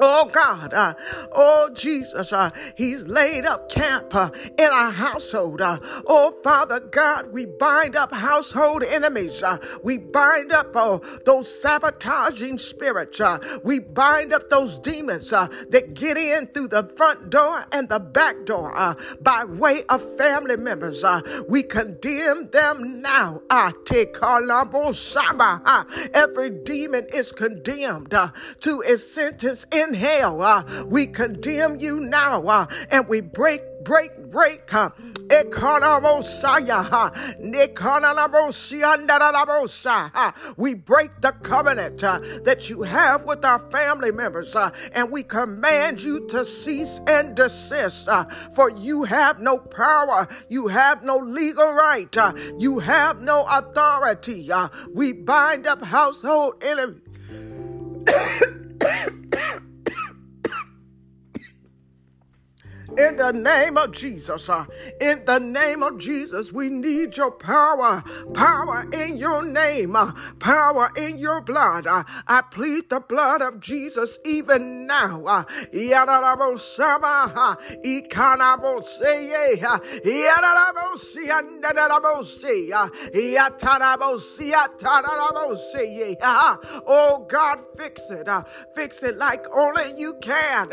Oh 0.00 0.26
God, 0.26 0.72
uh, 0.72 0.94
oh 1.32 1.70
Jesus, 1.74 2.32
uh, 2.32 2.50
He's 2.74 3.06
laid 3.06 3.44
up 3.44 3.70
camp 3.70 4.14
uh, 4.14 4.30
in 4.58 4.70
our 4.70 4.90
household. 4.90 5.60
Uh, 5.60 5.78
oh 6.06 6.34
Father 6.42 6.80
God, 6.80 7.32
we 7.32 7.46
bind 7.46 7.96
up 7.96 8.12
household 8.12 8.82
enemies. 8.82 9.42
Uh, 9.42 9.58
we 9.82 9.98
bind 9.98 10.52
up 10.52 10.74
uh, 10.74 10.98
those 11.24 11.60
sabotaging 11.60 12.58
spirits. 12.58 13.20
Uh, 13.20 13.38
we 13.62 13.78
bind 13.78 14.32
up 14.32 14.48
those 14.48 14.78
demons 14.78 15.30
that 15.30 15.94
get 15.94 16.16
in 16.16 16.46
through 16.48 16.68
the 16.68 16.84
front 16.96 17.30
door 17.30 17.64
and 17.72 17.88
the 17.88 18.00
back 18.00 18.46
door 18.46 18.96
by 19.20 19.44
way 19.44 19.84
of 19.88 20.16
family 20.16 20.56
members. 20.56 21.04
We 21.48 21.62
condemn 21.62 22.50
them 22.50 23.02
now. 23.02 23.42
Uh, 23.50 23.72
every 26.14 26.50
demon 26.50 27.06
is 27.12 27.32
condemned 27.32 28.14
to 28.60 28.82
a 28.86 28.96
sentence 28.96 29.66
in 29.72 29.94
hell. 29.94 30.42
Uh, 30.42 30.84
we 30.84 31.06
condemn 31.06 31.78
you 31.78 32.00
now 32.00 32.42
uh, 32.44 32.66
and 32.90 33.06
we 33.08 33.20
break, 33.20 33.62
break, 33.84 34.16
break. 34.30 34.72
Uh, 34.72 34.90
we 40.56 40.74
break 40.74 41.10
the 41.20 41.32
covenant 41.42 42.04
uh, 42.04 42.20
that 42.44 42.68
you 42.68 42.82
have 42.82 43.24
with 43.24 43.44
our 43.44 43.70
family 43.70 44.10
members, 44.10 44.56
uh, 44.56 44.70
and 44.92 45.10
we 45.10 45.22
command 45.22 46.02
you 46.02 46.26
to 46.28 46.44
cease 46.44 47.00
and 47.06 47.36
desist. 47.36 48.08
Uh, 48.08 48.24
for 48.54 48.70
you 48.70 49.04
have 49.04 49.38
no 49.40 49.58
power, 49.58 50.26
you 50.48 50.66
have 50.66 51.04
no 51.04 51.18
legal 51.18 51.72
right, 51.72 52.16
uh, 52.16 52.32
you 52.58 52.80
have 52.80 53.20
no 53.20 53.44
authority. 53.48 54.50
Uh, 54.50 54.68
we 54.92 55.12
bind 55.12 55.66
up 55.66 55.82
household 55.82 56.62
enemies. 56.62 57.00
In 62.98 63.16
the 63.16 63.32
name 63.32 63.78
of 63.78 63.92
Jesus, 63.92 64.48
uh, 64.48 64.64
in 65.00 65.24
the 65.24 65.38
name 65.38 65.82
of 65.82 65.98
Jesus, 65.98 66.52
we 66.52 66.68
need 66.68 67.16
your 67.16 67.30
power, 67.30 68.02
power 68.34 68.84
in 68.92 69.16
your 69.16 69.44
name, 69.44 69.94
uh, 69.94 70.12
power 70.40 70.90
in 70.96 71.18
your 71.18 71.40
blood. 71.40 71.86
Uh, 71.86 72.02
I 72.26 72.42
plead 72.42 72.90
the 72.90 72.98
blood 72.98 73.42
of 73.42 73.60
Jesus 73.60 74.18
even 74.24 74.86
now. 74.86 75.24
Uh, 75.24 75.44
uh, 75.82 76.04
uh, 86.22 86.56
oh 86.86 87.26
God, 87.28 87.58
fix 87.76 88.02
it. 88.10 88.28
Fix 88.74 89.02
it 89.02 89.16
like 89.16 89.46
only 89.54 89.92
you 89.96 90.14
can. 90.20 90.70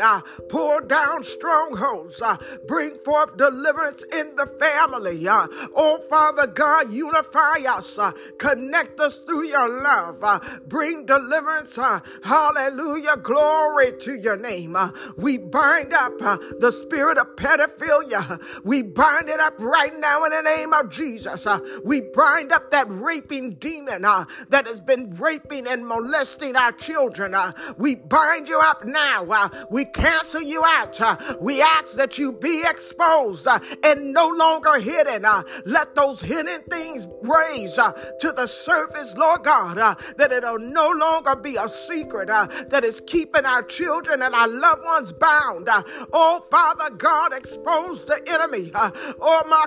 Pull 0.48 0.80
down 0.80 1.22
strongholds 1.22 2.07
Uh, 2.20 2.36
bring 2.66 2.98
forth 2.98 3.36
deliverance 3.36 4.02
in 4.12 4.34
the 4.36 4.46
family. 4.58 5.26
Uh, 5.28 5.46
oh, 5.74 6.02
Father 6.08 6.46
God, 6.46 6.92
unify 6.92 7.58
us. 7.68 7.98
Uh, 7.98 8.12
connect 8.38 9.00
us 9.00 9.18
through 9.18 9.46
your 9.46 9.68
love. 9.82 10.22
Uh, 10.22 10.40
bring 10.66 11.06
deliverance. 11.06 11.76
Uh, 11.76 12.00
hallelujah. 12.22 13.16
Glory 13.18 13.92
to 14.00 14.14
your 14.14 14.36
name. 14.36 14.76
Uh, 14.76 14.90
we 15.16 15.38
bind 15.38 15.92
up 15.92 16.12
uh, 16.20 16.38
the 16.58 16.72
spirit 16.72 17.18
of 17.18 17.36
pedophilia. 17.36 18.40
We 18.64 18.82
bind 18.82 19.28
it 19.28 19.40
up 19.40 19.54
right 19.58 19.96
now 19.98 20.24
in 20.24 20.30
the 20.30 20.42
name 20.42 20.72
of 20.72 20.90
Jesus. 20.90 21.46
Uh, 21.46 21.60
we 21.84 22.00
bind 22.00 22.52
up 22.52 22.70
that 22.70 22.86
raping 22.88 23.54
demon 23.54 24.04
uh, 24.04 24.24
that 24.48 24.66
has 24.66 24.80
been 24.80 25.14
raping 25.16 25.66
and 25.66 25.86
molesting 25.86 26.56
our 26.56 26.72
children. 26.72 27.34
Uh, 27.34 27.52
we 27.76 27.94
bind 27.94 28.48
you 28.48 28.58
up 28.58 28.84
now. 28.84 29.24
Uh, 29.30 29.48
we 29.70 29.84
cancel 29.84 30.42
you 30.42 30.64
out. 30.64 31.00
Uh, 31.00 31.16
we 31.40 31.60
ask 31.60 31.96
that 31.98 32.16
you 32.16 32.32
be 32.32 32.62
exposed 32.66 33.46
uh, 33.46 33.58
and 33.82 34.12
no 34.12 34.28
longer 34.28 34.80
hidden. 34.80 35.24
Uh, 35.24 35.42
let 35.64 35.94
those 35.94 36.20
hidden 36.20 36.62
things 36.62 37.06
raise 37.22 37.76
uh, 37.76 37.92
to 38.20 38.32
the 38.32 38.46
surface, 38.46 39.14
Lord 39.16 39.44
God, 39.44 39.76
that 40.16 40.32
it'll 40.32 40.58
no 40.58 40.90
longer 40.90 41.36
be 41.36 41.56
a 41.56 41.68
secret 41.68 42.28
that 42.28 42.84
is 42.84 43.02
keeping 43.06 43.44
our 43.44 43.62
children 43.62 44.22
and 44.22 44.34
our 44.34 44.48
loved 44.48 44.84
ones 44.84 45.12
bound. 45.12 45.68
Oh, 46.12 46.44
Father 46.50 46.90
God, 46.90 47.32
expose 47.32 48.04
the 48.04 48.22
enemy. 48.26 48.70
oh, 48.74 49.42
my 49.46 49.66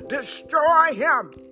destroy 0.08 0.94
him 0.94 1.49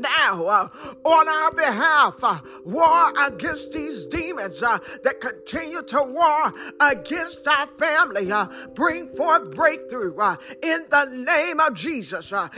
now 0.00 0.46
uh, 0.46 0.68
on 1.04 1.28
our 1.28 1.50
behalf. 1.52 2.14
Uh, 2.22 2.38
war 2.64 3.12
against 3.26 3.72
these 3.72 4.06
demons 4.06 4.62
uh, 4.62 4.78
that 5.02 5.20
continue 5.20 5.82
to 5.82 6.02
war 6.02 6.52
against 6.80 7.46
our 7.46 7.66
family. 7.66 8.30
Uh, 8.30 8.46
bring 8.74 9.08
forth 9.14 9.50
breakthrough 9.52 10.16
uh, 10.18 10.36
in 10.62 10.86
the 10.90 11.04
name 11.04 11.60
of 11.60 11.74
Jesus. 11.74 12.32
Uh, 12.32 12.48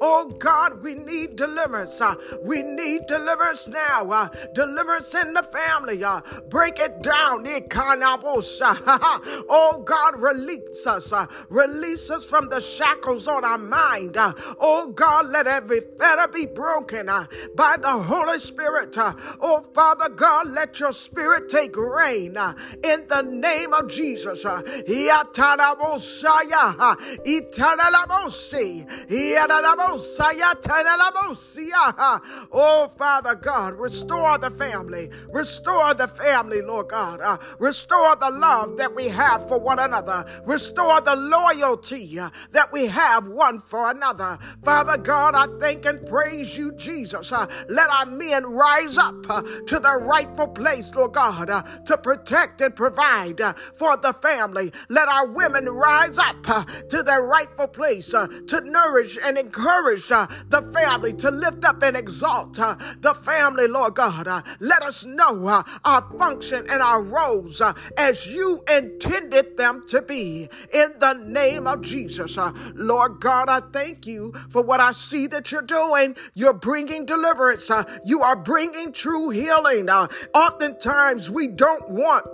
Oh 0.00 0.28
God, 0.38 0.82
we 0.82 0.94
need 0.94 1.36
deliverance. 1.36 2.00
Uh, 2.00 2.14
we 2.42 2.62
need 2.62 3.06
deliverance 3.06 3.68
now. 3.68 4.10
Uh, 4.10 4.28
deliverance 4.54 5.14
in 5.14 5.32
the 5.34 5.42
family. 5.42 6.02
Uh, 6.04 6.20
break 6.48 6.78
it 6.78 7.02
down 7.02 7.17
Oh 9.50 9.82
God, 9.84 10.20
release 10.20 10.86
us. 10.86 11.12
Uh, 11.12 11.26
release 11.48 12.10
us 12.10 12.24
from 12.24 12.48
the 12.48 12.60
shackles 12.60 13.26
on 13.26 13.44
our 13.44 13.58
mind. 13.58 14.16
Uh, 14.16 14.32
oh 14.58 14.88
God, 14.88 15.28
let 15.28 15.46
every 15.46 15.80
fetter 15.98 16.28
be 16.28 16.46
broken 16.46 17.08
uh, 17.08 17.26
by 17.56 17.76
the 17.76 17.90
Holy 17.90 18.38
Spirit. 18.38 18.96
Oh 18.98 19.66
Father 19.74 20.08
God, 20.08 20.48
let 20.50 20.78
your 20.80 20.92
spirit 20.92 21.48
take 21.48 21.76
reign 21.76 22.36
in 22.84 23.08
the 23.08 23.22
name 23.22 23.72
of 23.72 23.88
Jesus. 23.88 24.44
Oh 32.52 32.92
Father 32.98 33.34
God, 33.34 33.74
restore 33.74 34.38
the 34.38 34.50
family. 34.50 35.10
Restore 35.32 35.94
the 35.94 36.08
family, 36.08 36.62
Lord 36.62 36.88
God. 36.88 37.07
God. 37.08 37.20
Uh, 37.20 37.38
restore 37.58 38.16
the 38.16 38.30
love 38.30 38.76
that 38.76 38.94
we 38.94 39.08
have 39.08 39.48
for 39.48 39.58
one 39.58 39.78
another. 39.78 40.24
Restore 40.44 41.00
the 41.00 41.16
loyalty 41.16 42.18
uh, 42.18 42.30
that 42.52 42.72
we 42.72 42.86
have 42.86 43.26
one 43.28 43.60
for 43.60 43.90
another. 43.90 44.38
Father 44.64 44.96
God, 44.96 45.34
I 45.34 45.46
thank 45.58 45.86
and 45.86 46.06
praise 46.06 46.56
you, 46.56 46.72
Jesus. 46.72 47.32
Uh, 47.32 47.46
let 47.68 47.88
our 47.90 48.06
men 48.06 48.44
rise 48.46 48.98
up 48.98 49.14
uh, 49.28 49.42
to 49.66 49.78
the 49.78 49.96
rightful 49.96 50.48
place, 50.48 50.90
Lord 50.94 51.14
God, 51.14 51.50
uh, 51.50 51.62
to 51.86 51.96
protect 51.96 52.60
and 52.60 52.74
provide 52.74 53.40
uh, 53.40 53.54
for 53.74 53.96
the 53.96 54.12
family. 54.14 54.72
Let 54.88 55.08
our 55.08 55.26
women 55.26 55.66
rise 55.66 56.18
up 56.18 56.42
to 56.90 57.02
their 57.02 57.22
rightful 57.22 57.68
place 57.68 58.08
to 58.08 58.60
nourish 58.64 59.18
and 59.22 59.38
encourage 59.38 60.08
the 60.08 60.70
family, 60.72 61.12
to 61.14 61.30
lift 61.30 61.64
up 61.64 61.82
and 61.82 61.96
exalt 61.96 62.54
the 62.54 63.16
family, 63.22 63.66
Lord 63.66 63.94
God. 63.94 64.26
let 64.60 64.82
us 64.82 65.04
know 65.04 65.64
our 65.84 66.18
function 66.18 66.66
and 66.68 66.82
our 66.82 66.87
rose 66.96 67.60
uh, 67.60 67.74
as 67.96 68.26
you 68.26 68.62
intended 68.70 69.56
them 69.56 69.84
to 69.88 70.02
be. 70.02 70.48
In 70.72 70.94
the 70.98 71.14
name 71.14 71.66
of 71.66 71.82
Jesus, 71.82 72.38
uh, 72.38 72.52
Lord 72.74 73.20
God, 73.20 73.48
I 73.48 73.60
thank 73.72 74.06
you 74.06 74.32
for 74.48 74.62
what 74.62 74.80
I 74.80 74.92
see 74.92 75.26
that 75.28 75.52
you're 75.52 75.62
doing. 75.62 76.16
You're 76.34 76.54
bringing 76.54 77.06
deliverance. 77.06 77.70
Uh, 77.70 77.84
you 78.04 78.22
are 78.22 78.36
bringing 78.36 78.92
true 78.92 79.30
healing. 79.30 79.90
Oftentimes, 79.90 81.30
we 81.30 81.48
don't 81.48 81.88
want 81.90 82.26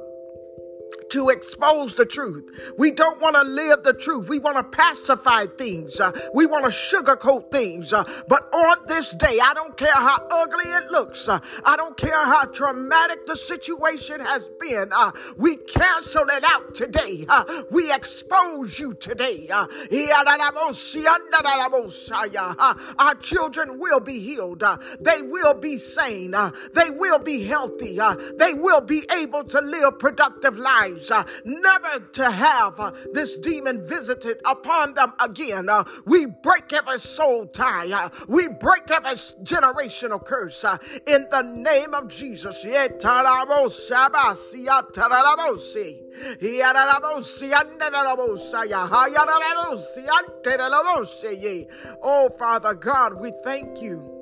to 1.10 1.28
expose 1.28 1.94
the 1.94 2.04
truth. 2.04 2.72
We 2.76 2.90
don't 2.90 3.20
want 3.20 3.36
to 3.36 3.42
live 3.42 3.82
the 3.82 3.92
truth. 3.92 4.28
We 4.28 4.38
want 4.38 4.56
to 4.56 4.64
pacify 4.64 5.46
things. 5.46 6.00
Uh, 6.00 6.12
we 6.34 6.46
want 6.46 6.64
to 6.64 6.70
sugarcoat 6.70 7.50
things. 7.50 7.92
Uh, 7.92 8.04
but 8.28 8.52
on 8.52 8.78
this 8.86 9.12
day, 9.14 9.38
I 9.42 9.54
don't 9.54 9.76
care 9.76 9.92
how 9.92 10.26
ugly 10.30 10.64
it 10.64 10.90
looks. 10.90 11.28
Uh, 11.28 11.40
I 11.64 11.76
don't 11.76 11.96
care 11.96 12.18
how 12.18 12.44
traumatic 12.46 13.26
the 13.26 13.36
situation 13.36 14.20
has 14.20 14.50
been. 14.60 14.88
Uh, 14.92 15.12
we 15.36 15.56
cancel 15.56 16.28
it 16.28 16.44
out 16.44 16.74
today. 16.74 17.24
Uh, 17.28 17.62
we 17.70 17.92
expose 17.92 18.78
you 18.78 18.94
today. 18.94 19.48
Uh, 19.52 19.66
our 22.98 23.14
children 23.16 23.78
will 23.78 24.00
be 24.00 24.18
healed. 24.18 24.64
they 25.00 25.22
will 25.22 25.54
be 25.54 25.78
sane. 25.78 26.34
they 26.72 26.90
will 26.90 27.18
be 27.18 27.44
healthy. 27.44 27.98
they 28.36 28.54
will 28.54 28.80
be 28.80 29.04
able 29.12 29.44
to 29.44 29.60
live 29.60 29.98
productive 29.98 30.56
lives 30.56 30.83
lives, 30.84 31.10
uh, 31.10 31.24
never 31.44 32.00
to 32.12 32.30
have 32.30 32.78
uh, 32.78 32.92
this 33.12 33.36
demon 33.38 33.86
visited 33.86 34.40
upon 34.44 34.94
them 34.94 35.12
again. 35.20 35.68
Uh, 35.68 35.84
we 36.04 36.26
break 36.26 36.72
every 36.72 37.00
soul 37.00 37.46
tie, 37.46 38.10
we 38.28 38.48
break 38.48 38.90
every 38.90 39.12
generational 39.42 40.24
curse 40.24 40.64
in 41.06 41.26
the 41.30 41.42
name 41.42 41.94
of 41.94 42.08
Jesus. 42.08 42.56
Oh, 52.02 52.28
Father 52.38 52.74
God, 52.74 53.14
we 53.20 53.32
thank 53.42 53.82
you. 53.82 54.13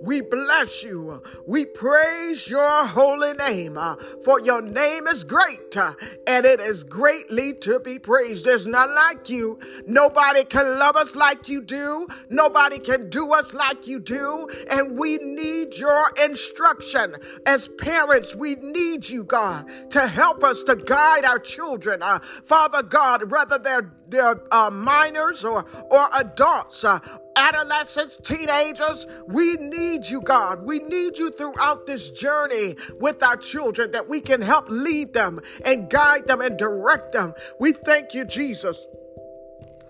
We 0.00 0.20
bless 0.20 0.82
you. 0.82 1.22
We 1.46 1.64
praise 1.64 2.48
your 2.48 2.86
holy 2.86 3.32
name, 3.34 3.76
uh, 3.76 3.96
for 4.24 4.40
your 4.40 4.62
name 4.62 5.06
is 5.06 5.24
great 5.24 5.76
uh, 5.76 5.94
and 6.26 6.46
it 6.46 6.60
is 6.60 6.84
greatly 6.84 7.54
to 7.54 7.80
be 7.80 7.98
praised. 7.98 8.44
There's 8.44 8.66
none 8.66 8.94
like 8.94 9.28
you. 9.28 9.58
Nobody 9.86 10.44
can 10.44 10.78
love 10.78 10.96
us 10.96 11.14
like 11.14 11.48
you 11.48 11.62
do. 11.62 12.06
Nobody 12.28 12.78
can 12.78 13.10
do 13.10 13.32
us 13.32 13.54
like 13.54 13.86
you 13.86 14.00
do. 14.00 14.48
And 14.70 14.98
we 14.98 15.18
need 15.18 15.74
your 15.74 16.10
instruction. 16.22 17.16
As 17.46 17.68
parents, 17.78 18.34
we 18.34 18.56
need 18.56 19.08
you, 19.08 19.24
God, 19.24 19.68
to 19.90 20.06
help 20.06 20.44
us 20.44 20.62
to 20.64 20.76
guide 20.76 21.24
our 21.24 21.38
children. 21.38 22.02
Uh, 22.02 22.20
Father 22.44 22.82
God, 22.82 23.30
whether 23.30 23.58
they're, 23.58 23.92
they're 24.08 24.40
uh, 24.52 24.70
minors 24.70 25.44
or, 25.44 25.64
or 25.90 26.08
adults, 26.12 26.84
uh, 26.84 27.00
adolescents, 27.38 28.18
teenagers, 28.22 29.06
we 29.26 29.54
need 29.54 30.04
you, 30.06 30.20
God. 30.20 30.64
We 30.64 30.80
need 30.80 31.16
you 31.18 31.30
throughout 31.30 31.86
this 31.86 32.10
journey 32.10 32.76
with 33.00 33.22
our 33.22 33.36
children 33.36 33.92
that 33.92 34.08
we 34.08 34.20
can 34.20 34.42
help 34.42 34.68
lead 34.68 35.14
them 35.14 35.40
and 35.64 35.88
guide 35.88 36.26
them 36.26 36.40
and 36.40 36.58
direct 36.58 37.12
them. 37.12 37.34
We 37.60 37.72
thank 37.72 38.14
you, 38.14 38.24
Jesus 38.24 38.86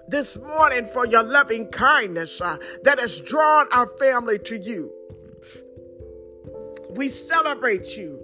this 0.08 0.38
morning 0.38 0.86
for 0.86 1.06
your 1.06 1.22
loving 1.22 1.68
kindness 1.68 2.40
uh, 2.40 2.56
that 2.82 2.98
has 2.98 3.20
drawn 3.20 3.68
our 3.70 3.86
family 3.98 4.38
to 4.38 4.58
you. 4.58 4.90
We 6.88 7.10
celebrate 7.10 7.88
you. 7.94 8.18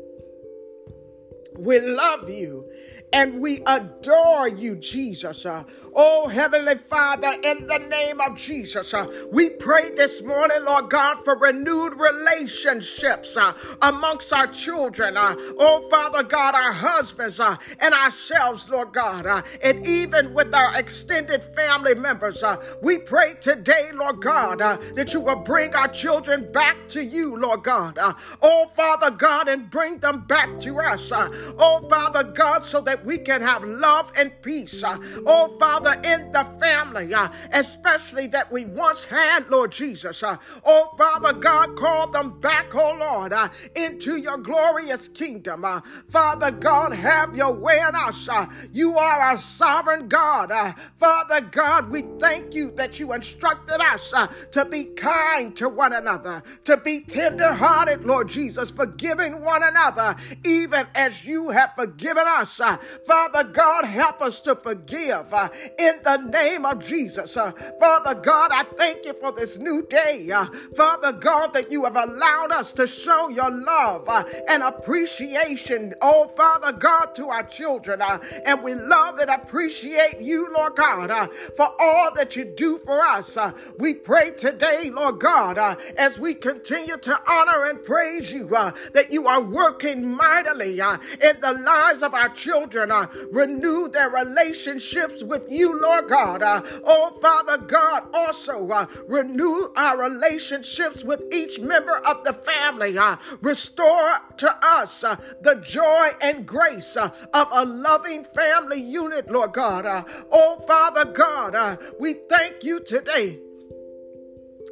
We 1.59 1.81
love 1.81 2.31
you 2.31 2.69
and 3.15 3.41
we 3.41 3.63
adore 3.67 4.49
you, 4.49 4.75
Jesus. 4.75 5.47
Uh, 5.47 5.63
oh, 5.95 6.27
Heavenly 6.27 6.77
Father, 6.77 7.33
in 7.45 7.65
the 7.69 7.79
name 7.79 8.21
of 8.21 8.37
Jesus, 8.37 8.93
uh, 8.93 9.07
we 9.31 9.51
pray 9.51 9.91
this 9.97 10.21
morning, 10.21 10.65
Lord 10.65 10.91
God, 10.91 11.19
for 11.25 11.37
renewed 11.39 11.95
relationships 11.97 13.37
uh, 13.37 13.53
amongst 13.83 14.33
our 14.33 14.49
children. 14.49 15.17
Uh, 15.17 15.37
oh, 15.61 15.87
Father 15.89 16.25
God, 16.25 16.57
our 16.57 16.73
husbands 16.73 17.39
uh, 17.39 17.57
and 17.79 17.95
ourselves, 17.95 18.69
Lord 18.69 18.93
God, 18.93 19.27
uh, 19.27 19.43
and 19.63 19.79
even 19.87 20.35
with 20.35 20.53
our 20.53 20.77
extended 20.77 21.45
family 21.45 21.95
members. 21.95 22.43
we 22.83 22.99
pray 22.99 23.35
today, 23.41 23.91
Lord 23.95 24.21
God, 24.21 24.59
that 24.59 25.15
you 25.15 25.21
will 25.21 25.37
bring 25.37 25.73
our 25.77 25.89
children 25.89 26.51
back 26.53 26.89
to 26.89 27.05
you, 27.05 27.37
Lord 27.37 27.63
God. 27.63 27.97
oh, 28.43 28.67
Father 28.75 29.13
God, 29.13 29.47
and 29.47 29.71
bring 29.71 30.01
them 30.01 30.25
back 30.27 30.59
to 30.61 30.81
us. 30.81 31.13
oh, 31.15 31.87
Father 31.89 32.25
God, 32.25 32.65
so 32.65 32.81
that 32.81 33.04
we 33.05 33.19
can 33.19 33.43
have 33.43 33.65
love 33.65 34.13
and 34.17 34.33
peace. 34.43 34.83
Uh, 34.83 34.99
oh, 35.27 35.57
Father, 35.59 35.95
in 36.05 36.33
the 36.33 36.47
family, 36.61 37.13
uh, 37.15 37.29
especially 37.53 38.27
that 38.29 38.51
we 38.51 38.65
once 38.65 39.05
had, 39.05 39.49
Lord 39.51 39.73
Jesus. 39.73 40.23
Uh, 40.23 40.37
oh, 40.65 40.95
Father 40.97 41.33
God, 41.33 41.77
call 41.77 42.09
them 42.09 42.41
back, 42.41 42.75
oh 42.75 42.97
Lord, 42.99 43.33
into 43.75 44.17
your 44.17 44.39
glorious 44.39 45.09
kingdom. 45.09 45.65
Father 46.09 46.51
God, 46.51 46.93
have 46.93 47.37
your 47.37 47.53
way 47.53 47.79
in 47.87 47.95
us. 47.95 48.29
You 48.73 48.99
are 48.99 49.21
our 49.21 49.41
sovereign 49.41 50.09
God. 50.09 50.53
Father 50.99 51.41
God, 51.41 51.91
we 51.91 52.03
thank 52.19 52.55
you 52.55 52.71
that 52.73 52.99
you 52.99 53.13
instructed 53.13 53.81
us 53.81 54.13
to 54.53 54.65
be 54.65 54.85
kind 54.85 55.57
to 55.57 55.69
one 55.69 55.93
another, 55.93 56.43
to 56.65 56.77
be 56.79 57.01
tender 57.01 57.53
hearted, 57.53 58.05
Lord 58.05 58.29
Jesus, 58.29 58.71
forgiving 58.71 59.41
one 59.41 59.63
another, 59.63 60.17
even 60.45 60.87
as 60.95 61.25
you 61.25 61.51
have 61.51 61.75
forgiven 61.75 62.25
us. 62.27 62.61
Father 63.07 63.45
God, 63.45 63.85
help 63.85 64.23
us 64.23 64.41
to 64.41 64.55
forgive 64.55 65.33
uh, 65.33 65.49
in 65.79 66.01
the 66.03 66.17
name 66.17 66.65
of 66.65 66.85
Jesus. 66.85 67.37
Uh, 67.37 67.53
Father 67.81 68.15
God, 68.15 68.51
I 68.53 68.65
thank 68.65 69.05
you 69.05 69.15
for 69.15 69.33
this 69.33 69.59
new 69.59 69.87
day. 69.89 70.31
Uh, 70.31 70.47
Father 70.77 71.13
God, 71.13 71.53
that 71.55 71.71
you 71.71 71.85
have 71.85 71.97
allowed 71.97 72.53
us 72.53 72.73
to 72.75 72.87
show 72.87 73.29
your 73.29 73.51
love 73.51 74.09
uh, 74.09 74.25
and 74.49 74.63
appreciation, 74.63 75.95
oh 76.01 76.29
Father 76.29 76.73
God, 76.73 77.15
to 77.17 77.29
our 77.29 77.43
children. 77.43 78.01
Uh, 78.01 78.19
and 78.45 78.63
we 78.63 78.75
love 78.75 79.19
and 79.19 79.31
appreciate 79.31 80.21
you, 80.21 80.49
Lord 80.55 80.77
God, 80.77 81.11
uh, 81.11 81.29
for 81.57 81.69
all 81.79 82.11
that 82.15 82.37
you 82.37 82.45
do 82.45 82.79
for 82.79 83.01
us. 83.01 83.37
we 83.79 83.95
pray 83.95 84.31
today, 84.33 84.91
Lord 84.93 85.21
God, 85.21 85.59
as 85.97 86.19
we 86.19 86.35
continue 86.35 86.97
to 86.97 87.31
honor 87.31 87.65
and 87.65 87.85
praise 87.85 88.33
you, 88.33 88.47
that 88.49 89.07
you 89.11 89.27
are 89.27 89.41
working 89.41 90.15
mightily 90.15 90.81
in 90.81 91.41
the 91.41 91.61
lives 91.65 92.03
of 92.03 92.15
our 92.15 92.29
children 92.75 92.91
uh, 92.91 93.07
renew 93.31 93.89
their 93.89 94.11
relationships 94.11 95.23
with 95.23 95.47
you, 95.49 95.81
Lord 95.81 96.09
God. 96.09 96.43
Uh, 96.43 96.61
oh, 96.85 97.17
Father 97.21 97.59
God, 97.59 98.09
also 98.13 98.69
uh, 98.69 98.87
renew 99.07 99.69
our 99.77 99.97
relationships 99.97 101.05
with 101.05 101.23
each 101.33 101.61
member 101.61 101.99
of 101.99 102.25
the 102.25 102.33
family. 102.33 102.99
Uh, 102.99 103.17
restore 103.41 104.15
to 104.39 104.59
us 104.63 105.05
uh, 105.05 105.17
the 105.43 105.55
joy 105.57 106.11
and 106.21 106.47
grace 106.47 106.97
uh, 106.97 107.11
of 107.33 107.49
a 107.53 107.65
loving 107.65 108.25
family 108.25 108.81
unit, 108.81 109.31
Lord 109.31 109.53
God. 109.53 109.87
Uh, 109.87 110.03
oh, 110.33 110.59
Father 110.67 111.05
God, 111.05 111.55
uh, 111.55 111.77
we 112.01 112.15
thank 112.29 112.65
you 112.65 112.81
today 112.81 113.41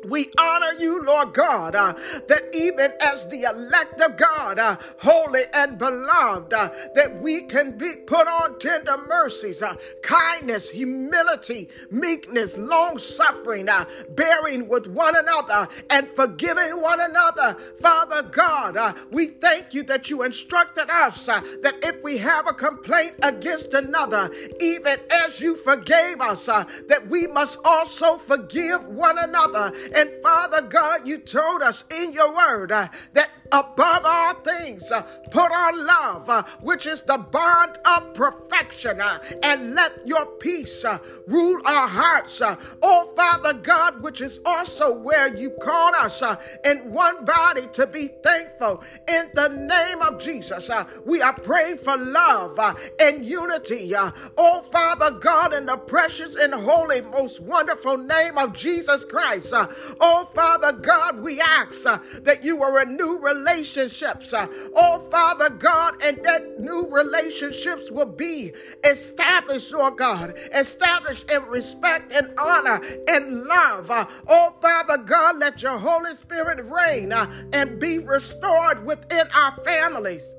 we 0.05 0.31
honor 0.39 0.73
you, 0.79 1.03
Lord 1.03 1.35
God, 1.35 1.75
uh, 1.75 1.95
that 2.29 2.45
even 2.55 2.93
as 3.01 3.27
the 3.29 3.43
elect 3.43 4.01
of 4.01 4.17
God, 4.17 4.59
uh, 4.59 4.77
holy 4.99 5.43
and 5.53 5.79
beloved, 5.79 6.53
uh, 6.53 6.71
that 6.95 7.21
we 7.21 7.43
can 7.43 7.77
be 7.79 7.95
put 8.07 8.27
on 8.27 8.59
tender 8.59 8.97
mercies, 9.09 9.63
uh, 9.63 9.75
kindness, 10.03 10.71
humility, 10.71 11.69
meekness, 11.91 12.57
long 12.57 12.99
suffering, 12.99 13.69
uh, 13.69 13.85
bearing 14.11 14.69
with 14.69 14.87
one 14.87 15.17
another, 15.17 15.69
and 15.91 16.09
forgiving 16.09 16.81
one 16.81 17.01
another. 17.01 17.57
Father 17.81 18.23
God, 18.23 18.77
uh, 18.77 18.93
we 19.11 19.27
thank 19.27 19.75
you 19.75 19.83
that 19.85 20.11
you 20.11 20.23
instructed 20.23 20.91
us 20.91 21.27
that 21.27 21.75
if 21.83 22.03
we 22.03 22.19
have 22.19 22.47
a 22.47 22.53
complaint 22.53 23.15
against 23.23 23.75
another, 23.75 24.31
even 24.61 24.99
as 25.25 25.41
you 25.41 25.57
forgave 25.57 26.21
us, 26.21 26.47
that 26.47 27.07
we 27.09 27.27
must 27.27 27.59
also 27.65 28.17
forgive 28.17 28.85
one 28.87 29.19
another. 29.19 29.73
And 29.95 30.11
Father 30.23 30.63
God, 30.63 31.07
you 31.09 31.19
told 31.19 31.63
us 31.63 31.85
in 31.91 32.13
your 32.13 32.35
word 32.35 32.73
uh, 32.73 32.89
that 33.15 33.31
above 33.53 34.03
all 34.05 34.35
things, 34.35 34.91
uh, 34.91 35.03
put 35.31 35.53
on 35.53 35.87
love, 35.87 36.29
uh, 36.29 36.43
which 36.63 36.87
is 36.87 37.03
the 37.03 37.19
bond 37.19 37.79
of 37.85 38.15
perfection, 38.15 39.01
uh, 39.01 39.19
and 39.43 39.75
let 39.75 40.07
your 40.07 40.27
peace 40.27 40.85
uh, 40.85 40.99
rule 41.27 41.61
our 41.67 41.89
hearts. 41.89 42.41
Uh. 42.41 42.57
Oh, 42.83 43.13
Father 43.17 43.55
God, 43.55 44.03
which 44.03 44.21
is 44.21 44.41
also 44.45 44.95
where 44.99 45.35
you 45.37 45.51
called 45.63 45.95
us 45.97 46.23
uh, 46.23 46.37
in 46.65 46.91
one 46.93 47.25
body 47.25 47.67
to 47.75 47.87
be 47.87 48.09
thankful. 48.25 48.83
In 49.09 49.31
the 49.35 49.49
name 49.49 50.03
of 50.03 50.19
Jesus, 50.21 50.71
we 51.05 51.23
are 51.23 51.35
praying 51.35 51.79
for 51.79 51.97
love 51.97 52.59
and 53.01 53.25
unity. 53.25 53.93
oh, 53.97 54.63
Father 54.73 55.11
God, 55.13 55.55
in 55.55 55.67
the 55.67 55.77
precious 55.77 56.35
and 56.37 56.55
holy, 56.55 57.03
most 57.03 57.41
wonderful 57.41 57.99
name 57.99 58.39
of 58.39 58.53
Jesus 58.55 59.05
Christ. 59.05 59.53
oh, 59.53 60.31
Father 60.35 60.73
God, 60.73 61.21
we 61.23 61.41
ask 61.41 61.83
that 61.83 62.41
you 62.45 62.57
will 62.57 62.73
renew 62.73 63.19
relationships. 63.43 64.33
Uh, 64.33 64.47
oh, 64.75 65.01
Father 65.11 65.51
God, 65.51 66.03
and 66.03 66.23
that 66.25 66.61
new 66.61 66.89
relationships 66.89 67.91
will 67.91 68.07
be 68.07 68.53
established, 68.85 69.73
Lord 69.73 69.97
God, 69.97 70.39
established 70.55 71.31
in 71.31 71.43
respect 71.45 72.13
and 72.13 72.33
honor 72.39 72.81
and 73.09 73.45
love. 73.45 73.91
Uh, 73.91 74.07
oh, 74.29 74.55
Father 74.61 74.99
God, 74.99 75.39
let 75.39 75.63
your 75.63 75.79
Holy 75.79 76.15
Spirit 76.15 76.65
reign 76.65 77.13
uh, 77.13 77.31
and 77.53 77.79
be 77.79 77.99
restored 77.99 78.85
within 78.85 79.27
our 79.35 79.57
families. 79.65 80.35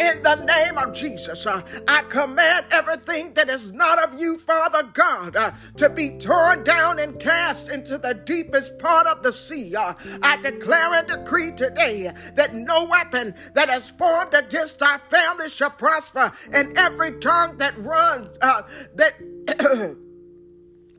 In 0.00 0.22
the 0.22 0.36
name 0.36 0.78
of 0.78 0.94
Jesus, 0.94 1.46
uh, 1.46 1.62
I 1.86 2.02
command 2.02 2.66
everything 2.70 3.34
that 3.34 3.48
is 3.48 3.72
not 3.72 3.98
of 3.98 4.18
you, 4.18 4.38
Father 4.38 4.82
God, 4.92 5.36
uh, 5.36 5.52
to 5.76 5.90
be 5.90 6.18
torn 6.18 6.64
down 6.64 6.98
and 6.98 7.18
cast 7.18 7.68
into 7.68 7.98
the 7.98 8.14
deepest 8.14 8.78
part 8.78 9.06
of 9.06 9.22
the 9.22 9.32
sea. 9.32 9.74
Uh, 9.76 9.94
I 10.22 10.36
declare 10.38 10.94
and 10.94 11.06
decree 11.06 11.52
today 11.52 12.10
that 12.34 12.54
no 12.54 12.84
weapon 12.84 13.34
that 13.54 13.68
is 13.68 13.90
formed 13.90 14.34
against 14.34 14.82
our 14.82 14.98
family 15.10 15.48
shall 15.48 15.70
prosper, 15.70 16.32
and 16.52 16.76
every 16.76 17.18
tongue 17.18 17.58
that 17.58 17.76
runs, 17.78 18.36
uh, 18.40 18.62
that 18.94 19.96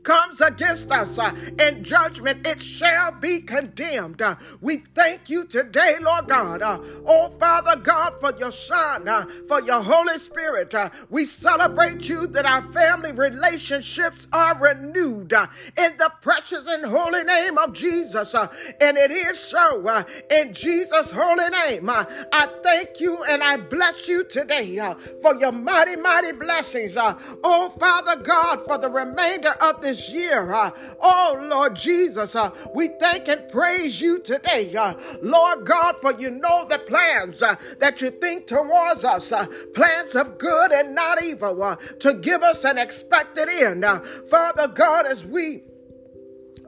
comes 0.04 0.40
against 0.40 0.90
us 0.92 1.18
uh, 1.18 1.32
in 1.58 1.82
judgment, 1.82 2.46
it 2.46 2.60
shall 2.62 3.12
be 3.12 3.40
condemned. 3.40 4.22
Uh, 4.22 4.36
we 4.60 4.78
thank 4.78 5.28
you 5.28 5.46
today, 5.46 5.96
Lord 6.00 6.28
God. 6.28 6.62
Uh, 6.62 6.78
oh, 7.06 7.30
Father 7.38 7.76
God, 7.80 8.12
for 8.20 8.32
your 8.38 8.52
Son, 8.52 9.08
uh, 9.08 9.24
for 9.48 9.60
your 9.62 9.82
Holy 9.82 10.18
Spirit. 10.18 10.74
Uh, 10.74 10.90
we 11.10 11.24
celebrate 11.24 12.08
you 12.08 12.26
that 12.28 12.44
our 12.46 12.60
family 12.60 13.12
relationships 13.12 14.28
are 14.32 14.58
renewed 14.58 15.32
uh, 15.32 15.46
in 15.76 15.96
the 15.96 16.12
precious 16.20 16.66
and 16.68 16.84
holy 16.84 17.24
name 17.24 17.58
of 17.58 17.72
Jesus. 17.72 18.34
and 18.34 18.96
it 18.96 19.10
is 19.10 19.38
so 19.38 20.04
in 20.30 20.52
Jesus' 20.52 21.10
holy 21.10 21.48
name. 21.48 21.88
I 21.90 22.48
thank 22.62 23.00
you 23.00 23.22
and 23.24 23.42
I 23.42 23.56
bless 23.56 24.06
you 24.06 24.24
today 24.24 24.78
for 25.22 25.34
your 25.36 25.52
mighty, 25.52 25.96
mighty 25.96 26.32
blessings. 26.32 26.96
oh, 26.98 27.72
Father 27.78 28.22
God, 28.22 28.64
for 28.64 28.78
the 28.78 28.90
remainder 28.90 29.54
of 29.60 29.80
this 29.80 29.93
this 29.94 30.08
year. 30.08 30.52
Uh, 30.52 30.72
oh, 31.00 31.38
Lord 31.40 31.76
Jesus, 31.76 32.34
uh, 32.34 32.50
we 32.74 32.88
thank 32.98 33.28
and 33.28 33.48
praise 33.48 34.00
you 34.00 34.18
today, 34.18 34.74
uh, 34.74 34.94
Lord 35.22 35.64
God, 35.64 36.00
for 36.00 36.12
you 36.18 36.30
know 36.30 36.66
the 36.68 36.80
plans 36.80 37.42
uh, 37.42 37.54
that 37.78 38.00
you 38.00 38.10
think 38.10 38.48
towards 38.48 39.04
us, 39.04 39.30
uh, 39.30 39.46
plans 39.72 40.16
of 40.16 40.36
good 40.38 40.72
and 40.72 40.96
not 40.96 41.22
evil, 41.22 41.62
uh, 41.62 41.76
to 42.00 42.14
give 42.14 42.42
us 42.42 42.64
an 42.64 42.76
expected 42.76 43.48
end. 43.48 43.84
Father 44.28 44.66
God, 44.66 45.06
as 45.06 45.24
we 45.24 45.62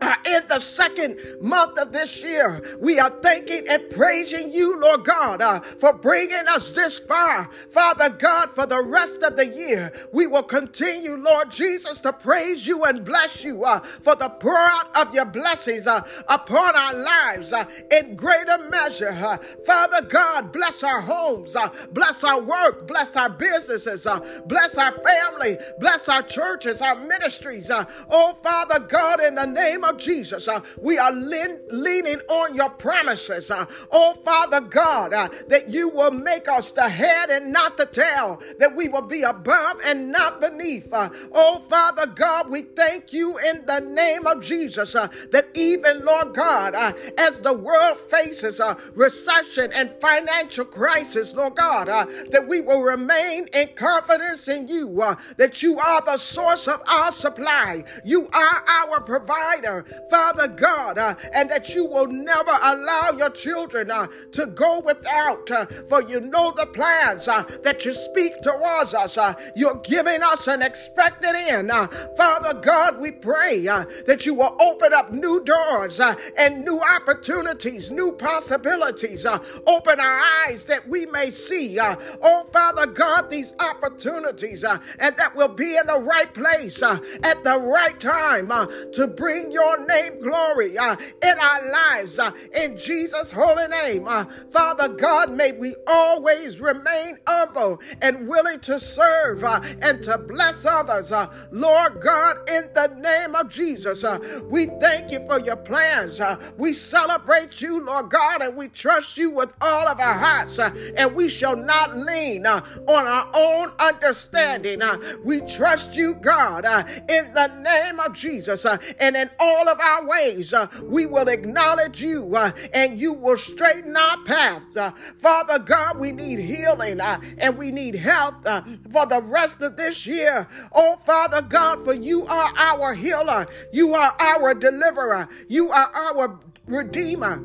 in 0.02 0.42
the 0.48 0.60
second 0.60 1.18
month 1.40 1.78
of 1.78 1.92
this 1.92 2.22
year, 2.22 2.62
we 2.80 2.98
are 2.98 3.10
thanking 3.22 3.66
and 3.68 3.88
praising 3.90 4.52
you, 4.52 4.78
Lord 4.78 5.04
God, 5.04 5.40
uh, 5.40 5.60
for 5.60 5.92
bringing 5.94 6.46
us 6.48 6.72
this 6.72 6.98
far. 6.98 7.48
Father 7.70 8.10
God, 8.10 8.50
for 8.54 8.66
the 8.66 8.82
rest 8.82 9.22
of 9.22 9.36
the 9.36 9.46
year, 9.46 9.92
we 10.12 10.26
will 10.26 10.42
continue, 10.42 11.16
Lord 11.16 11.50
Jesus, 11.50 12.00
to 12.00 12.12
praise 12.12 12.66
you 12.66 12.84
and 12.84 13.04
bless 13.04 13.42
you 13.42 13.64
uh, 13.64 13.80
for 14.02 14.14
the 14.16 14.28
pour 14.28 14.58
out 14.58 14.94
of 14.96 15.14
your 15.14 15.24
blessings 15.24 15.86
uh, 15.86 16.06
upon 16.28 16.74
our 16.74 16.94
lives 16.94 17.52
uh, 17.52 17.64
in 17.90 18.16
greater 18.16 18.58
measure. 18.68 19.10
Uh. 19.10 19.38
Father 19.64 20.02
God, 20.02 20.52
bless 20.52 20.82
our 20.82 21.00
homes, 21.00 21.56
bless 21.92 22.22
our 22.22 22.42
work, 22.42 22.86
bless 22.86 23.16
our 23.16 23.30
businesses, 23.30 24.06
bless 24.46 24.76
our 24.76 24.92
family, 25.00 25.56
bless 25.78 26.08
our 26.08 26.22
churches, 26.22 26.82
our 26.82 26.96
ministries. 26.96 27.70
oh, 27.70 28.36
Father 28.42 28.80
God, 28.80 29.20
in 29.20 29.34
the 29.36 29.46
name 29.46 29.84
of 29.86 29.98
Jesus, 29.98 30.48
uh, 30.48 30.60
we 30.80 30.98
are 30.98 31.12
lean, 31.12 31.60
leaning 31.70 32.20
on 32.28 32.54
your 32.54 32.70
promises. 32.70 33.50
Uh, 33.50 33.66
oh, 33.90 34.14
Father 34.24 34.60
God, 34.60 35.12
uh, 35.12 35.28
that 35.48 35.68
you 35.68 35.88
will 35.88 36.10
make 36.10 36.48
us 36.48 36.72
the 36.72 36.88
head 36.88 37.30
and 37.30 37.52
not 37.52 37.76
the 37.76 37.86
tail, 37.86 38.40
that 38.58 38.74
we 38.74 38.88
will 38.88 39.02
be 39.02 39.22
above 39.22 39.78
and 39.84 40.10
not 40.10 40.40
beneath. 40.40 40.92
Uh, 40.92 41.08
oh, 41.32 41.62
Father 41.68 42.06
God, 42.06 42.50
we 42.50 42.62
thank 42.62 43.12
you 43.12 43.38
in 43.38 43.64
the 43.66 43.80
name 43.80 44.26
of 44.26 44.42
Jesus 44.42 44.94
uh, 44.94 45.08
that 45.32 45.48
even, 45.54 46.04
Lord 46.04 46.34
God, 46.34 46.74
uh, 46.74 46.92
as 47.18 47.40
the 47.40 47.54
world 47.54 47.98
faces 47.98 48.60
a 48.60 48.76
recession 48.94 49.72
and 49.72 49.90
financial 50.00 50.64
crisis, 50.64 51.34
Lord 51.34 51.56
God, 51.56 51.86
that 51.86 52.46
we 52.48 52.60
will 52.60 52.82
remain 52.82 53.48
in 53.52 53.68
confidence 53.74 54.48
in 54.48 54.68
you, 54.68 55.16
that 55.36 55.62
you 55.62 55.78
are 55.78 56.00
the 56.02 56.16
source 56.16 56.68
of 56.68 56.82
our 56.86 57.12
supply. 57.12 57.84
You 58.04 58.28
are 58.32 58.64
our 58.66 59.00
provider. 59.00 59.75
Father 60.10 60.48
God, 60.48 60.98
uh, 60.98 61.14
and 61.32 61.50
that 61.50 61.74
you 61.74 61.84
will 61.84 62.06
never 62.06 62.56
allow 62.62 63.10
your 63.10 63.30
children 63.30 63.90
uh, 63.90 64.06
to 64.32 64.46
go 64.46 64.80
without, 64.80 65.50
uh, 65.50 65.66
for 65.88 66.02
you 66.02 66.20
know 66.20 66.52
the 66.52 66.66
plans 66.66 67.28
uh, 67.28 67.42
that 67.64 67.84
you 67.84 67.94
speak 67.94 68.32
towards 68.42 68.94
us. 68.94 69.16
Uh, 69.16 69.34
you're 69.54 69.80
giving 69.84 70.22
us 70.22 70.46
an 70.46 70.62
expected 70.62 71.34
end. 71.34 71.70
Uh, 71.70 71.86
Father 72.16 72.54
God, 72.54 73.00
we 73.00 73.10
pray 73.10 73.60
that 74.06 74.24
you 74.26 74.34
will 74.34 74.56
open 74.60 74.92
up 74.92 75.12
new 75.12 75.42
doors 75.44 76.00
and 76.36 76.64
new 76.64 76.80
opportunities, 76.80 77.90
new 77.90 78.12
possibilities. 78.12 79.26
open 79.66 80.00
our 80.00 80.20
eyes 80.46 80.64
that 80.64 80.88
we 80.88 81.06
may 81.06 81.30
see, 81.30 81.78
oh 81.80 82.46
Father 82.52 82.86
God, 82.86 83.30
these 83.30 83.54
opportunities, 83.58 84.64
and 84.64 85.16
that 85.16 85.34
we'll 85.34 85.48
be 85.48 85.76
in 85.76 85.86
the 85.86 85.98
right 85.98 86.32
place 86.32 86.82
at 86.82 87.44
the 87.44 87.58
right 87.58 87.98
time 88.00 88.48
to 88.92 89.06
bring 89.06 89.52
your 89.52 89.65
your 89.66 89.86
name 89.86 90.20
glory 90.20 90.78
uh, 90.78 90.96
in 91.22 91.38
our 91.38 91.70
lives 91.70 92.18
uh, 92.18 92.30
in 92.54 92.78
Jesus' 92.78 93.30
holy 93.30 93.66
name. 93.68 94.06
Uh, 94.06 94.24
Father 94.50 94.88
God, 94.88 95.32
may 95.32 95.52
we 95.52 95.74
always 95.86 96.60
remain 96.60 97.18
humble 97.26 97.80
and 98.00 98.28
willing 98.28 98.60
to 98.60 98.78
serve 98.78 99.42
uh, 99.44 99.60
and 99.82 100.02
to 100.04 100.18
bless 100.18 100.64
others. 100.64 101.10
Uh, 101.12 101.26
Lord 101.50 102.00
God, 102.00 102.48
in 102.48 102.68
the 102.74 102.88
name 102.98 103.34
of 103.34 103.48
Jesus, 103.48 104.04
uh, 104.04 104.18
we 104.48 104.66
thank 104.80 105.10
you 105.10 105.24
for 105.26 105.40
your 105.40 105.56
plans. 105.56 106.20
we 106.56 106.72
celebrate 106.72 107.60
you, 107.60 107.84
Lord 107.84 108.10
God, 108.10 108.42
and 108.42 108.56
we 108.56 108.68
trust 108.68 109.16
you 109.16 109.30
with 109.30 109.52
all 109.60 109.88
of 109.88 109.98
our 109.98 110.14
hearts, 110.18 110.58
and 110.58 111.14
we 111.14 111.28
shall 111.28 111.56
not 111.56 111.96
lean 111.96 112.46
on 112.46 112.62
our 112.88 113.30
own 113.34 113.72
understanding. 113.78 114.80
we 115.24 115.40
trust 115.40 115.94
you, 115.96 116.14
God, 116.14 116.64
in 117.08 117.32
the 117.34 117.48
name 117.62 118.00
of 118.00 118.12
Jesus, 118.12 118.64
and 118.98 119.16
in 119.16 119.30
all 119.38 119.55
all 119.56 119.68
of 119.68 119.80
our 119.80 120.06
ways, 120.06 120.52
uh, 120.52 120.66
we 120.82 121.06
will 121.06 121.28
acknowledge 121.28 122.02
you 122.02 122.36
uh, 122.36 122.52
and 122.74 122.98
you 122.98 123.12
will 123.12 123.38
straighten 123.38 123.96
our 123.96 124.22
paths. 124.24 124.76
Uh, 124.76 124.90
Father 125.18 125.58
God, 125.58 125.98
we 125.98 126.12
need 126.12 126.38
healing 126.38 127.00
uh, 127.00 127.18
and 127.38 127.56
we 127.56 127.70
need 127.70 127.94
health 127.94 128.34
uh, 128.46 128.62
for 128.90 129.06
the 129.06 129.22
rest 129.22 129.62
of 129.62 129.76
this 129.76 130.06
year. 130.06 130.46
Oh, 130.72 130.98
Father 131.06 131.42
God, 131.42 131.84
for 131.84 131.94
you 131.94 132.26
are 132.26 132.52
our 132.56 132.94
healer, 132.94 133.46
you 133.72 133.94
are 133.94 134.14
our 134.20 134.54
deliverer, 134.54 135.28
you 135.48 135.70
are 135.70 135.90
our 135.94 136.38
redeemer 136.66 137.42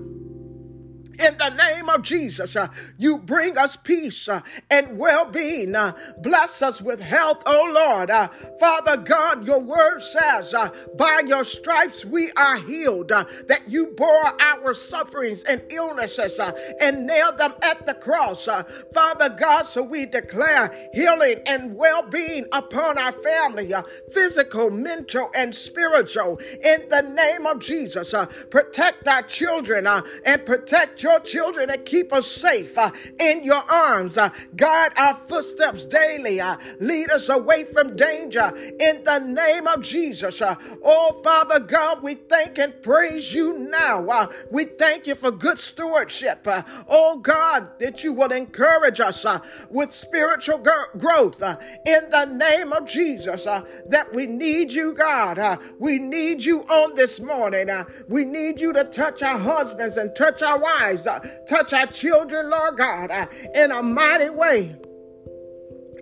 in 1.20 1.38
the 1.38 1.50
name 1.50 1.90
of 1.90 2.02
Jesus. 2.02 2.56
Uh, 2.56 2.68
you 2.98 3.18
bring 3.18 3.58
us 3.58 3.76
peace 3.76 4.28
uh, 4.28 4.42
and 4.70 4.98
well 4.98 5.26
being. 5.26 5.76
Uh, 5.76 5.94
bless 6.20 6.62
us 6.62 6.82
with 6.82 7.00
health, 7.00 7.42
oh 7.46 7.72
Lord. 7.74 8.10
Uh, 8.10 8.28
Father 8.60 8.98
God, 8.98 9.46
your 9.46 9.60
word 9.60 10.02
says, 10.02 10.54
uh, 10.54 10.70
by 10.98 11.22
your 11.26 11.44
stripes 11.44 12.06
we 12.06 12.32
are 12.34 12.58
healed, 12.58 13.12
uh, 13.12 13.26
that 13.48 13.70
you 13.70 13.88
bore 13.98 14.42
our 14.42 14.74
sufferings 14.74 15.44
and 15.44 15.62
illnesses 15.70 16.40
and 16.80 17.06
nailed 17.06 17.38
them 17.38 17.54
at 17.62 17.86
the 17.86 17.94
cross. 17.94 18.48
Father 18.94 19.30
God, 19.30 19.64
so 19.64 19.84
we 19.84 20.06
declare 20.06 20.90
healing 20.94 21.42
and 21.46 21.76
well 21.76 22.04
being 22.04 22.46
upon 22.52 22.98
our 22.98 23.12
family, 23.12 23.72
physical, 24.14 24.70
mental, 24.70 25.30
and 25.36 25.54
spiritual. 25.54 26.40
In 26.64 26.90
the 26.90 27.02
name 27.02 27.46
of 27.46 27.60
Jesus, 27.60 28.14
protect 28.50 29.08
our 29.08 29.24
children 29.24 29.88
and 29.88 30.46
protect 30.46 31.01
your 31.04 31.20
children 31.20 31.70
and 31.70 31.86
keep 31.86 32.14
us 32.14 32.28
safe 32.28 32.78
uh, 32.78 32.92
in 33.20 33.44
your 33.44 33.64
arms. 33.70 34.18
Uh, 34.18 34.30
guide 34.56 34.92
our 34.98 35.16
footsteps 35.16 35.86
daily. 35.86 36.40
Uh, 36.40 36.58
lead 36.80 37.10
us 37.10 37.30
away 37.30 37.64
from 37.64 37.96
danger 37.96 38.52
in 38.80 39.04
the 39.04 39.20
name 39.20 39.68
of 39.68 39.82
Jesus. 39.82 40.42
Uh, 40.42 40.56
oh, 40.84 41.22
Father 41.24 41.60
God, 41.60 42.04
we 42.04 42.16
thank 42.16 42.58
and 42.58 42.82
praise 42.82 43.34
you 43.34 43.58
now. 43.58 44.08
Uh, 44.08 44.28
we 44.50 44.66
thank 44.66 45.08
you 45.08 45.16
for 45.16 45.32
good 45.32 45.60
stewardship. 45.60 46.46
Uh, 46.46 46.64
oh, 46.88 47.18
God, 47.18 47.80
that 47.80 48.04
you 48.04 48.14
will 48.14 48.32
encourage 48.32 49.00
us 49.00 49.26
with 49.70 49.94
spiritual 49.94 50.58
growth 50.58 51.42
in 51.86 52.10
the 52.10 52.26
name 52.26 52.74
of 52.74 52.88
Jesus. 52.88 53.44
that 53.44 54.14
we 54.14 54.26
need 54.26 54.72
you, 54.72 54.94
God. 54.94 55.60
we 55.80 55.98
need 55.98 56.44
you 56.44 56.62
on 56.64 56.96
this 56.96 57.20
morning. 57.20 57.70
we 58.08 58.26
need 58.26 58.60
you 58.60 58.74
to 58.74 58.84
touch 58.84 59.22
our 59.24 59.38
husbands 59.38 59.98
and 59.98 60.16
touch 60.16 60.42
our 60.42 60.60
wives 60.60 60.91
lives. 60.92 61.08
Uh, 61.08 61.20
touch 61.48 61.74
our 61.74 61.88
children, 61.88 62.50
Lord 62.50 62.78
God, 62.78 63.12
uh, 63.12 63.28
in 63.56 63.72
a 63.72 63.82
mighty 63.82 64.30
way 64.30 64.76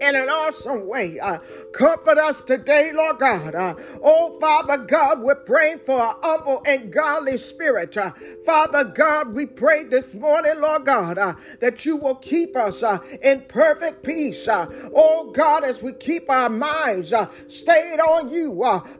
in 0.01 0.15
an 0.15 0.29
awesome 0.29 0.87
way. 0.87 1.19
Uh, 1.19 1.39
comfort 1.73 2.17
us 2.17 2.43
today, 2.43 2.91
Lord 2.93 3.19
God. 3.19 3.55
Uh, 3.55 3.75
oh, 4.01 4.39
Father 4.39 4.77
God, 4.77 5.21
we're 5.21 5.35
praying 5.35 5.79
for 5.79 5.99
a 5.99 6.15
humble 6.21 6.61
and 6.65 6.91
godly 6.91 7.37
spirit. 7.37 7.97
Uh, 7.97 8.11
Father 8.45 8.83
God, 8.83 9.33
we 9.33 9.45
pray 9.45 9.83
this 9.83 10.13
morning, 10.13 10.59
Lord 10.59 10.85
God, 10.85 11.17
uh, 11.17 11.33
that 11.59 11.85
you 11.85 11.97
will 11.97 12.15
keep 12.15 12.55
us 12.55 12.83
uh, 12.83 12.99
in 13.21 13.41
perfect 13.47 14.03
peace. 14.03 14.47
Uh, 14.47 14.67
oh, 14.95 15.31
God, 15.31 15.63
as 15.63 15.81
we 15.81 15.93
keep 15.93 16.29
our 16.29 16.49
minds 16.49 17.13
stayed 17.47 17.99
on 17.99 18.29
you, 18.29 18.49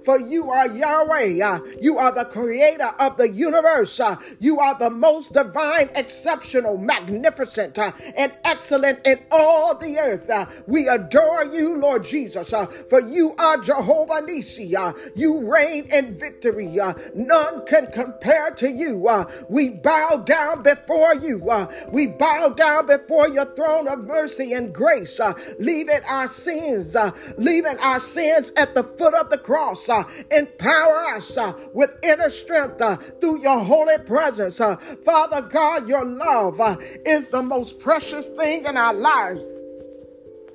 for 0.04 0.20
you 0.20 0.50
are 0.50 0.68
Yahweh. 0.68 1.60
you 1.82 1.98
are 1.98 2.12
the 2.12 2.26
creator 2.26 2.92
of 3.00 3.18
the 3.18 3.30
universe. 3.30 4.00
you 4.40 4.60
are 4.60 4.78
the 4.78 4.90
most 4.90 5.34
divine, 5.34 5.90
exceptional, 5.96 6.78
magnificent, 6.78 7.78
and 7.78 8.34
excellent 8.44 9.00
in 9.06 9.20
all 9.32 9.76
the 9.76 9.98
earth. 9.98 10.30
we 10.68 10.89
adore 10.90 11.46
you, 11.46 11.78
Lord 11.78 12.04
Jesus, 12.04 12.52
uh, 12.52 12.66
for 12.66 13.02
you 13.02 13.36
are 13.38 13.58
Jehovah 13.58 14.22
Nisi. 14.22 14.76
Uh, 14.76 14.94
you 15.16 15.50
reign 15.50 15.86
in 15.92 16.18
victory. 16.18 16.80
Uh, 16.80 16.94
none 17.14 17.66
can 17.66 17.88
compare 17.88 18.52
to 18.56 18.70
you. 18.70 19.08
Uh, 19.08 19.30
we 19.48 19.70
bow 19.70 20.18
down 20.18 20.64
before 20.64 21.16
you. 21.16 21.50
Uh, 21.50 21.72
we 21.92 22.08
bow 22.08 22.50
down 22.50 22.88
before 22.88 23.30
your 23.30 23.46
throne 23.56 23.88
of 23.88 24.00
mercy 24.00 24.54
and 24.54 24.74
grace, 24.74 25.20
uh, 25.20 25.34
leaving 25.60 26.04
our 26.06 26.28
sins, 26.28 26.96
leaving 27.38 27.78
our 27.80 28.00
sins 28.00 28.52
at 28.58 28.74
the 28.76 28.84
foot 28.84 29.14
of 29.14 29.30
the 29.30 29.38
cross. 29.38 29.88
empower 30.32 31.00
us 31.16 31.38
with 31.74 31.92
inner 32.04 32.30
strength 32.30 32.82
through 33.22 33.42
your 33.42 33.60
holy 33.60 33.98
presence. 34.00 34.58
Father 35.04 35.42
God, 35.42 35.88
your 35.88 36.06
love 36.06 36.60
is 37.06 37.28
the 37.30 37.44
most 37.44 37.80
precious 37.80 38.28
thing 38.28 38.66
in 38.66 38.78
our 38.78 38.94
lives 38.94 39.42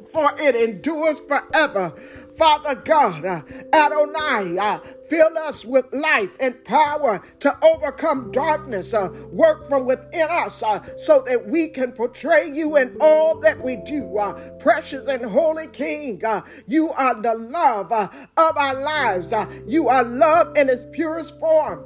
for 0.09 0.33
it 0.39 0.55
endures 0.55 1.21
forever. 1.21 1.95
Father 2.37 2.75
God, 2.75 3.25
uh, 3.25 3.43
Adonai, 3.73 4.59
uh, 4.59 4.79
fill 5.09 5.39
us 5.39 5.65
with 5.65 5.87
life 5.93 6.37
and 6.41 6.65
power 6.65 7.23
to 7.39 7.57
overcome 7.65 8.33
darkness. 8.33 8.93
Uh, 8.93 9.09
work 9.31 9.69
from 9.69 9.87
within 9.87 10.27
us 10.29 10.63
so 10.97 11.23
that 11.27 11.47
we 11.47 11.69
can 11.69 11.93
portray 11.93 12.51
you 12.53 12.77
in 12.77 12.97
all 13.01 13.39
that 13.41 13.63
we 13.63 13.77
do. 13.77 14.19
Precious 14.59 15.07
and 15.07 15.25
holy 15.25 15.69
King, 15.69 16.21
you 16.67 16.91
are 16.93 17.21
the 17.21 17.35
love 17.35 17.93
of 17.93 18.11
our 18.37 18.75
lives. 18.75 19.33
You 19.67 19.89
are 19.89 20.03
love 20.03 20.57
in 20.57 20.69
its 20.69 20.87
purest 20.93 21.39
form. 21.39 21.85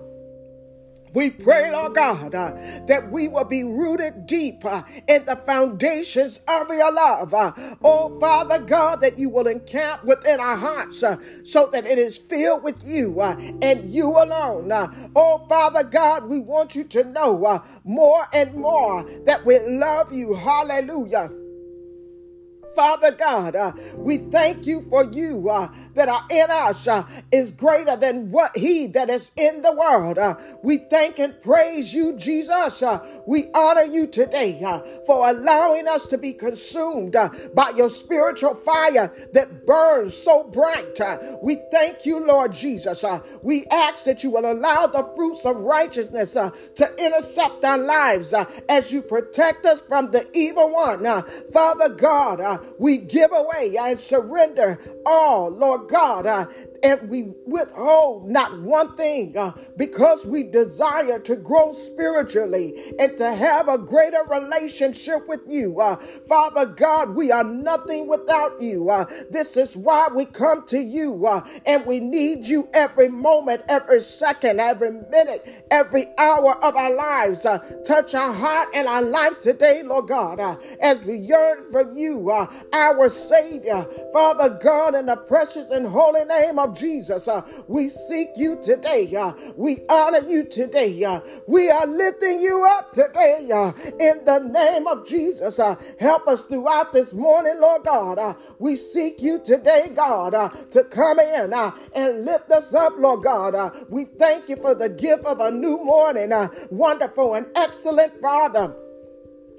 We 1.14 1.30
pray, 1.30 1.70
Lord 1.72 1.94
God, 1.94 2.34
uh, 2.34 2.52
that 2.86 3.10
we 3.10 3.28
will 3.28 3.44
be 3.44 3.64
rooted 3.64 4.26
deep 4.26 4.64
uh, 4.64 4.82
in 5.06 5.24
the 5.24 5.36
foundations 5.36 6.40
of 6.48 6.68
your 6.68 6.92
love. 6.92 7.34
Uh, 7.34 7.52
oh, 7.82 8.18
Father 8.20 8.58
God, 8.60 9.00
that 9.00 9.18
you 9.18 9.28
will 9.28 9.46
encamp 9.46 10.04
within 10.04 10.40
our 10.40 10.56
hearts 10.56 11.02
uh, 11.02 11.16
so 11.44 11.68
that 11.72 11.86
it 11.86 11.98
is 11.98 12.16
filled 12.18 12.62
with 12.62 12.86
you 12.86 13.20
uh, 13.20 13.36
and 13.62 13.92
you 13.92 14.10
alone. 14.10 14.70
Uh, 14.72 14.92
oh, 15.16 15.46
Father 15.48 15.84
God, 15.84 16.24
we 16.24 16.40
want 16.40 16.74
you 16.74 16.84
to 16.84 17.04
know 17.04 17.62
more 17.84 18.26
and 18.32 18.54
more 18.54 19.04
that 19.26 19.44
we 19.44 19.58
love 19.60 20.12
you. 20.12 20.34
Hallelujah. 20.34 21.30
Father 22.78 23.10
God, 23.10 23.56
uh, 23.56 23.72
we 23.96 24.18
thank 24.18 24.64
you 24.64 24.86
for 24.88 25.02
you 25.10 25.50
uh, 25.50 25.68
that 25.96 26.08
are 26.08 26.24
in 26.30 26.48
us 26.48 26.86
uh, 26.86 27.04
is 27.32 27.50
greater 27.50 27.96
than 27.96 28.30
what 28.30 28.56
he 28.56 28.86
that 28.86 29.10
is 29.10 29.32
in 29.34 29.62
the 29.62 29.72
world. 29.72 30.16
Uh, 30.16 30.36
we 30.62 30.78
thank 30.88 31.18
and 31.18 31.42
praise 31.42 31.92
you, 31.92 32.16
Jesus. 32.16 32.80
Uh, 32.80 33.04
we 33.26 33.50
honor 33.52 33.82
you 33.82 34.06
today 34.06 34.62
uh, 34.64 34.78
for 35.06 35.28
allowing 35.28 35.88
us 35.88 36.06
to 36.06 36.16
be 36.16 36.32
consumed 36.32 37.16
by 37.52 37.70
your 37.76 37.90
spiritual 37.90 38.54
fire 38.54 39.12
that 39.32 39.66
burns 39.66 40.16
so 40.16 40.44
bright. 40.44 41.00
we 41.42 41.60
thank 41.72 42.06
you, 42.06 42.24
Lord 42.24 42.52
Jesus. 42.52 43.04
we 43.42 43.66
ask 43.72 44.04
that 44.04 44.22
you 44.22 44.30
will 44.30 44.52
allow 44.52 44.86
the 44.86 45.02
fruits 45.16 45.44
of 45.44 45.56
righteousness 45.56 46.34
to 46.34 46.94
intercept 46.96 47.64
our 47.64 47.78
lives 47.78 48.32
as 48.68 48.92
you 48.92 49.02
protect 49.02 49.66
us 49.66 49.80
from 49.80 50.12
the 50.12 50.28
evil 50.32 50.70
one. 50.70 51.04
Father 51.52 51.88
God, 51.88 52.67
we 52.78 52.98
give 52.98 53.32
away 53.32 53.76
and 53.78 53.98
surrender 53.98 54.78
all, 55.06 55.50
Lord 55.50 55.88
God, 55.88 56.26
uh, 56.26 56.46
and 56.82 57.08
we 57.08 57.32
withhold 57.46 58.28
not 58.28 58.60
one 58.60 58.96
thing 58.96 59.36
uh, 59.36 59.52
because 59.76 60.24
we 60.26 60.44
desire 60.44 61.18
to 61.20 61.36
grow 61.36 61.72
spiritually 61.72 62.94
and 62.98 63.16
to 63.18 63.34
have 63.34 63.68
a 63.68 63.78
greater 63.78 64.22
relationship 64.28 65.26
with 65.28 65.40
you. 65.48 65.80
Uh, 65.80 65.96
Father 66.28 66.66
God, 66.66 67.10
we 67.10 67.30
are 67.30 67.44
nothing 67.44 68.08
without 68.08 68.60
you. 68.60 68.90
Uh, 68.90 69.04
this 69.30 69.56
is 69.56 69.76
why 69.76 70.08
we 70.14 70.24
come 70.24 70.66
to 70.66 70.78
you 70.78 71.26
and 71.66 71.86
we 71.86 72.00
need 72.00 72.44
you 72.44 72.68
every 72.72 73.08
moment, 73.08 73.62
every 73.68 74.00
second, 74.02 74.60
every 74.60 74.90
minute, 74.90 75.66
every 75.70 76.06
hour 76.18 76.56
of 76.64 76.76
our 76.76 76.94
lives. 76.94 77.46
Touch 77.86 78.14
our 78.14 78.32
heart 78.32 78.68
and 78.74 78.86
our 78.88 79.02
life 79.02 79.40
today, 79.40 79.82
Lord 79.82 80.08
God, 80.08 80.40
as 80.80 81.02
we 81.02 81.16
yearn 81.16 81.70
for 81.70 81.92
you, 81.92 82.30
our 82.72 83.08
Savior. 83.10 83.86
Father 84.12 84.58
God, 84.62 84.94
in 84.94 85.06
the 85.06 85.16
precious 85.16 85.70
and 85.70 85.86
holy 85.86 86.24
name 86.24 86.58
of 86.58 86.67
Jesus. 86.76 87.28
Uh, 87.28 87.42
we 87.66 87.88
seek 87.88 88.28
you 88.36 88.60
today. 88.62 89.14
Uh, 89.14 89.32
we 89.56 89.78
honor 89.88 90.26
you 90.28 90.44
today. 90.44 91.02
Uh, 91.04 91.20
we 91.46 91.70
are 91.70 91.86
lifting 91.86 92.40
you 92.40 92.66
up 92.70 92.92
today 92.92 93.48
uh, 93.52 93.72
in 94.00 94.24
the 94.24 94.40
name 94.52 94.86
of 94.86 95.06
Jesus. 95.06 95.58
Uh, 95.58 95.76
help 95.98 96.26
us 96.26 96.44
throughout 96.44 96.92
this 96.92 97.12
morning, 97.12 97.60
Lord 97.60 97.84
God. 97.84 98.18
Uh, 98.18 98.34
we 98.58 98.76
seek 98.76 99.20
you 99.20 99.40
today, 99.44 99.90
God, 99.94 100.32
to 100.70 100.84
come 100.84 101.18
in 101.20 101.52
and 101.94 102.24
lift 102.24 102.50
us 102.50 102.74
up, 102.74 102.94
Lord 102.98 103.22
God. 103.22 103.86
we 103.88 104.04
thank 104.04 104.48
you 104.48 104.56
for 104.56 104.74
the 104.74 104.88
gift 104.88 105.24
of 105.24 105.40
a 105.40 105.50
new 105.50 105.82
morning. 105.84 106.32
wonderful 106.70 107.34
and 107.34 107.46
excellent 107.54 108.20
Father. 108.20 108.74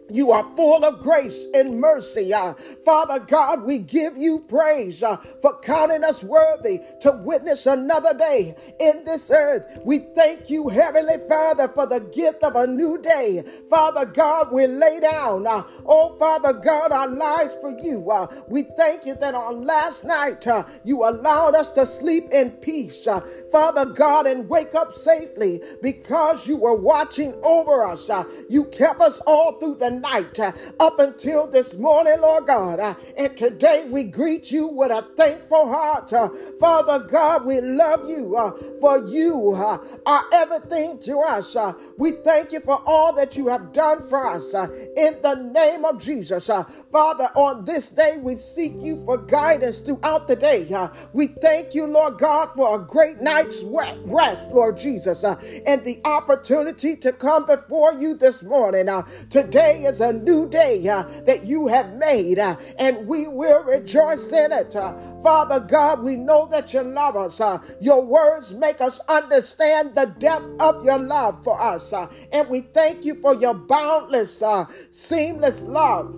You 0.10 0.32
are 0.32 0.46
full 0.56 0.86
of 0.86 1.00
grace 1.02 1.46
and 1.54 1.80
mercy. 1.80 2.34
Uh, 2.34 2.54
Father 2.86 3.20
God, 3.20 3.64
we 3.64 3.80
give 3.80 4.18
you 4.18 4.46
praise 4.48 5.04
uh, 5.04 5.18
for 5.42 5.60
counting 5.62 6.04
us 6.04 6.24
worthy 6.24 6.82
to 7.02 7.12
witness 7.24 7.66
another 7.66 8.14
day 8.14 8.56
in 8.80 9.04
this 9.06 9.30
earth. 9.32 9.66
We 9.86 10.00
thank 10.16 10.50
you, 10.50 10.70
Heavenly 10.70 11.18
Father, 11.28 11.68
for 11.70 11.86
the 11.88 12.00
gift 12.00 12.44
of 12.44 12.56
a 12.56 12.68
new 12.68 13.02
day. 13.02 13.44
Father 13.70 14.06
God, 14.06 14.52
we 14.52 14.68
lay 14.68 15.00
down, 15.00 15.48
uh, 15.48 15.64
oh 15.86 16.16
Father 16.18 16.54
God, 16.54 16.92
our 16.92 17.08
lives 17.08 17.56
for 17.62 17.78
you. 17.80 18.10
Uh, 18.12 18.28
we 18.48 18.64
thank 18.78 19.06
you 19.06 19.16
that 19.16 19.36
on 19.36 19.66
last 19.66 20.04
night 20.04 20.46
uh, 20.48 20.64
you 20.84 21.04
allowed 21.04 21.56
us 21.56 21.72
to 21.74 21.86
sleep 21.86 22.26
in 22.32 22.52
peace, 22.52 23.08
uh, 23.08 23.22
Father 23.52 23.86
God, 23.86 24.28
and 24.28 24.50
wake 24.50 24.76
up 24.76 24.94
safely 24.94 25.62
because 25.82 26.48
you 26.48 26.58
were 26.58 26.76
watching 26.76 27.34
over 27.44 27.84
us. 27.86 28.10
you 28.50 28.66
kept 28.66 29.02
us 29.02 29.20
all 29.28 29.54
through 29.60 29.76
the 29.76 29.90
night 30.02 30.40
uh, 30.40 30.52
up 30.80 31.00
until 31.00 31.48
this 31.48 31.76
morning, 31.76 32.20
Lord 32.22 32.48
God. 32.48 32.80
Uh, 32.80 32.96
and 33.18 33.36
today 33.38 33.86
we 33.90 34.04
greet 34.04 34.52
you 34.52 34.68
with 34.68 34.92
a 34.92 35.08
thankful 35.18 35.68
heart. 35.68 36.12
Uh, 36.14 36.30
Father 36.60 37.00
God, 37.00 37.46
we 37.46 37.62
love 37.62 38.10
you 38.10 38.36
uh, 38.36 38.52
for 38.80 39.06
you 39.08 39.54
uh, 39.56 39.78
are 40.06 40.24
everything 40.34 41.00
to 41.04 41.20
us. 41.20 41.56
Uh, 41.56 41.74
we 41.98 42.12
thank 42.24 42.52
you 42.52 42.60
for 42.62 42.82
all 42.86 43.14
that 43.14 43.36
you 43.36 43.48
have 43.48 43.74
done 43.74 44.02
for 44.08 44.28
us 44.28 44.54
in 44.54 45.22
the 45.22 45.36
name 45.54 45.86
of 45.86 46.00
Jesus. 46.00 46.50
Father, 46.92 47.30
on 47.36 47.66
this 47.66 47.90
day 47.90 48.18
we 48.20 48.36
seek 48.36 48.74
you 48.82 49.04
for 49.06 49.18
guidance 49.18 49.80
throughout 49.80 50.28
the 50.28 50.36
day. 50.36 50.68
we 51.14 51.28
thank 51.28 51.74
you, 51.74 51.86
Lord 51.86 52.18
God, 52.18 52.50
for 52.54 52.76
a 52.76 52.84
great 52.84 53.22
night's 53.22 53.62
rest, 53.64 54.52
Lord 54.52 54.78
Jesus, 54.80 55.24
and 55.24 55.84
the 55.84 56.00
opportunity 56.06 56.96
to 56.98 57.12
come 57.12 57.46
before 57.46 57.94
you 57.94 58.16
this 58.16 58.42
morning. 58.42 58.90
today 59.30 59.84
is 59.90 60.00
a 60.00 60.14
new 60.14 60.48
day 60.48 60.88
uh, 60.88 61.04
that 61.26 61.46
you 61.46 61.68
have 61.68 61.94
made, 61.96 62.40
uh, 62.40 62.56
and 62.78 63.08
we 63.08 63.28
will 63.28 63.64
rejoice 63.64 64.32
in 64.32 64.52
it. 64.52 64.76
Uh, 64.76 64.94
Father 65.22 65.60
God, 65.60 66.02
we 66.04 66.16
know 66.16 66.48
that 66.52 66.74
you 66.74 66.82
love 66.82 67.16
us. 67.16 67.42
Uh, 67.42 67.60
your 67.82 68.06
words 68.06 68.54
make 68.54 68.80
us 68.82 69.00
understand 69.10 69.96
the 69.96 70.06
depth 70.20 70.46
of 70.62 70.84
your 70.86 71.00
love 71.00 71.44
for 71.44 71.60
us, 71.62 71.92
uh, 71.92 72.08
and 72.32 72.48
we 72.50 72.62
thank 72.62 73.04
you 73.04 73.16
for 73.16 73.36
your 73.36 73.54
boundless, 73.54 74.42
uh, 74.42 74.66
seamless 74.92 75.64
love 75.64 76.16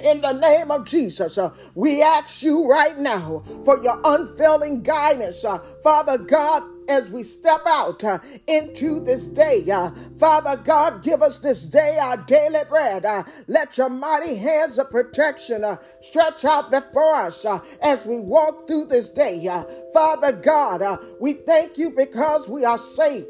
in 0.00 0.20
the 0.20 0.32
name 0.32 0.70
of 0.70 0.84
Jesus. 0.84 1.38
Uh, 1.38 1.50
we 1.74 2.02
ask 2.02 2.42
you 2.42 2.68
right 2.68 2.98
now 2.98 3.42
for 3.64 3.82
your 3.82 4.00
unfailing 4.04 4.82
guidance. 4.82 5.44
Uh, 5.44 5.58
Father 5.82 6.18
God, 6.18 6.62
as 6.88 7.08
we 7.08 7.22
step 7.22 7.62
out 7.66 8.02
uh, 8.04 8.18
into 8.46 9.00
this 9.00 9.26
day. 9.28 9.64
Uh, 9.70 9.90
Father 10.18 10.56
God, 10.62 11.02
give 11.02 11.22
us 11.22 11.38
this 11.38 11.62
day 11.62 11.98
our 12.00 12.16
daily 12.16 12.60
bread. 12.68 13.04
Uh, 13.04 13.24
let 13.48 13.76
your 13.78 13.88
mighty 13.88 14.36
hands 14.36 14.78
of 14.78 14.90
protection 14.90 15.64
uh, 15.64 15.76
stretch 16.00 16.44
out 16.44 16.70
before 16.70 17.14
us 17.14 17.44
uh, 17.44 17.60
as 17.82 18.06
we 18.06 18.18
walk 18.20 18.66
through 18.66 18.86
this 18.86 19.10
day. 19.10 19.46
Uh, 19.46 19.64
Father 19.92 20.32
God, 20.32 20.82
we 21.20 21.34
thank 21.34 21.78
you 21.78 21.90
because 21.90 22.48
we 22.48 22.64
are 22.64 22.78
safe 22.78 23.24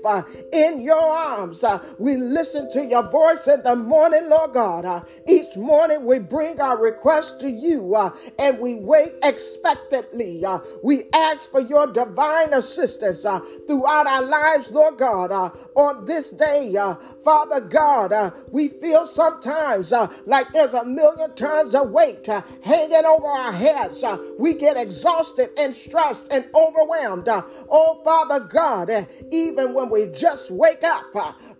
in 0.53 0.81
your 0.81 0.97
arms. 0.97 1.64
we 1.99 2.17
listen 2.17 2.71
to 2.73 2.85
your 2.85 3.03
voice 3.11 3.47
in 3.47 3.62
the 3.62 3.77
morning, 3.77 4.29
Lord 4.29 4.55
God. 4.55 5.07
each 5.29 5.57
morning 5.57 6.05
we 6.05 6.19
bring 6.19 6.61
our 6.61 6.79
requests 6.79 7.37
to 7.38 7.49
you 7.49 7.95
and 8.38 8.59
we 8.59 8.77
wait 8.77 9.12
expectantly. 9.23 10.43
we 10.83 11.05
ask 11.14 11.51
for 11.51 11.61
your 11.61 11.87
divine 11.87 12.53
assistance 12.53 13.25
throughout 13.67 14.07
our 14.07 14.23
lives, 14.23 14.71
Lord 14.71 14.99
God, 14.99 15.33
uh, 15.33 15.51
on 15.75 16.05
this 16.05 16.31
day. 16.31 16.77
Uh, 16.77 16.97
Father 17.25 17.61
God, 17.61 18.13
uh, 18.13 18.31
we 18.51 18.69
feel 18.69 19.07
sometimes 19.07 19.93
uh, 19.93 20.07
like 20.27 20.53
there's 20.53 20.75
a 20.75 20.85
million 20.85 21.35
tons 21.35 21.75
of 21.75 21.91
weight 21.91 22.29
uh, 22.29 22.43
hanging 22.63 23.05
over 23.05 23.27
our 23.27 23.53
heads. 23.53 24.03
Uh, 24.05 24.19
we 24.39 24.55
get 24.55 24.77
exhausted 24.77 25.51
and 25.59 25.75
stressed 25.75 26.27
and 26.31 26.45
overwhelmed. 26.55 27.29
oh, 27.29 28.01
Father 28.05 28.41
God, 28.41 28.91
even 29.31 29.75
when 29.75 29.91
we 29.91 30.07
just 30.07 30.51
wake 30.51 30.85
up. 30.85 31.05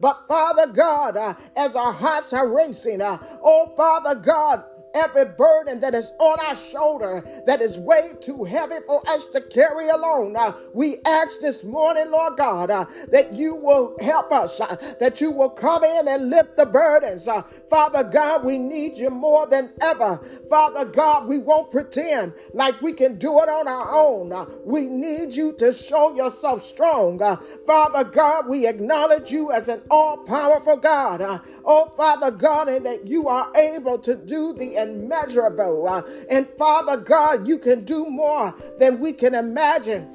but 0.01 0.25
Father 0.29 0.66
God, 0.66 1.16
as 1.57 1.75
our 1.75 1.92
hearts 1.92 2.33
are 2.33 2.49
racing, 2.49 3.01
oh, 3.03 3.73
Father 3.77 4.14
God, 4.14 4.64
every 4.94 5.24
burden 5.26 5.80
that 5.80 5.94
is 5.94 6.12
on 6.18 6.40
our 6.40 6.57
shoulder 6.57 7.24
that 7.46 7.61
is 7.61 7.78
way 7.78 8.12
too 8.20 8.44
heavy 8.44 8.76
for 8.87 9.02
us 9.09 9.26
to 9.28 9.40
carry 9.40 9.88
alone. 9.88 10.37
Uh, 10.37 10.52
we 10.72 10.98
ask 11.07 11.40
this 11.40 11.64
morning, 11.64 12.11
Lord 12.11 12.37
God, 12.37 12.70
uh, 12.70 12.87
that 13.11 13.35
you 13.35 13.54
will 13.54 13.96
help 14.00 14.33
us, 14.33 14.61
uh, 14.61 14.76
that 15.00 15.20
you 15.20 15.30
will 15.30 15.50
come 15.50 15.85
in 15.85 16.09
and 16.09 16.30
lift 16.30 16.57
the 16.57 16.66
burdens. 16.66 17.28
Uh, 17.28 17.42
Father 17.68 18.04
God, 18.04 18.44
we 18.44 18.59
need 18.59 18.96
you 18.96 19.11
more 19.11 19.46
than 19.46 19.70
ever. 19.80 20.20
Father 20.48 20.85
God, 20.85 21.28
we 21.28 21.38
won't 21.38 21.70
pretend 21.70 22.33
like 22.52 22.80
we 22.83 22.92
can 22.92 23.18
do 23.18 23.38
it 23.40 23.48
on 23.48 23.68
our 23.68 23.94
own. 23.94 24.33
Uh, 24.33 24.46
we 24.64 24.83
need 24.87 25.35
you 25.35 25.52
to 25.59 25.72
show 25.72 26.14
yourself 26.14 26.62
strong. 26.62 27.22
Uh, 27.22 27.37
Father 27.66 28.04
God, 28.04 28.48
we 28.48 28.66
acknowledge 28.66 29.30
you 29.30 29.52
as 29.52 29.68
an 29.68 29.83
all 29.90 30.18
powerful 30.18 30.76
God. 30.76 31.20
oh, 31.64 31.92
Father 31.96 32.30
God, 32.30 32.68
and 32.68 32.87
that 32.87 33.07
you 33.07 33.28
are 33.28 33.50
able 33.57 33.98
to 33.98 34.14
do 34.14 34.52
the 34.52 34.76
immeasurable. 34.88 35.88
Uh, 35.88 36.03
and 36.31 36.49
Father 36.59 36.97
God, 36.97 37.47
you 37.47 37.59
can 37.59 37.85
do 37.85 38.07
more 38.07 38.55
than 38.79 39.01
we 39.01 39.12
can 39.12 39.35
imagine 39.35 40.11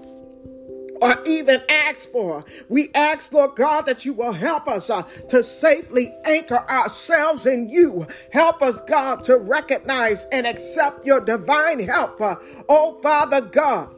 or 1.02 1.22
even 1.26 1.62
ask 1.70 2.12
for. 2.12 2.44
We 2.68 2.90
ask, 2.94 3.32
Lord 3.32 3.56
God, 3.56 3.82
that 3.86 4.06
you 4.06 4.14
will 4.14 4.34
help 4.34 4.68
us 4.68 4.90
uh, 4.90 5.04
to 5.30 5.44
safely 5.44 6.14
anchor 6.26 6.60
ourselves 6.70 7.46
in 7.46 7.70
you. 7.70 8.08
Help 8.32 8.62
us, 8.62 8.82
God, 8.82 9.24
to 9.26 9.38
recognize 9.38 10.26
and 10.32 10.46
accept 10.46 11.06
your 11.06 11.22
divine 11.22 11.80
help. 11.80 12.20
Uh, 12.20 12.36
oh, 12.68 13.00
Father 13.02 13.42
God 13.42 13.96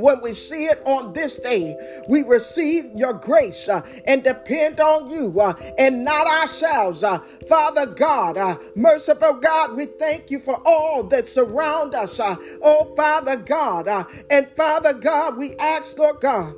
when 0.00 0.20
we 0.20 0.32
see 0.32 0.66
it 0.66 0.80
on 0.84 1.12
this 1.12 1.38
day, 1.38 1.76
we 2.08 2.22
receive 2.22 2.86
your 2.94 3.12
grace 3.12 3.68
uh, 3.68 3.82
and 4.04 4.22
depend 4.22 4.80
on 4.80 5.10
you 5.10 5.40
uh, 5.40 5.54
and 5.78 6.04
not 6.04 6.26
ourselves. 6.26 7.02
Uh, 7.02 7.18
Father 7.48 7.86
God, 7.86 8.36
uh, 8.36 8.58
merciful 8.74 9.34
God, 9.34 9.76
we 9.76 9.86
thank 9.86 10.30
you 10.30 10.40
for 10.40 10.60
all 10.64 11.02
that 11.04 11.28
surround 11.28 11.94
us. 11.94 12.18
Uh, 12.20 12.36
oh, 12.62 12.94
Father 12.96 13.36
God. 13.36 13.88
Uh, 13.88 14.04
and 14.30 14.48
Father 14.48 14.92
God, 14.92 15.36
we 15.36 15.54
ask, 15.56 15.96
Lord 15.98 16.20
God, 16.20 16.54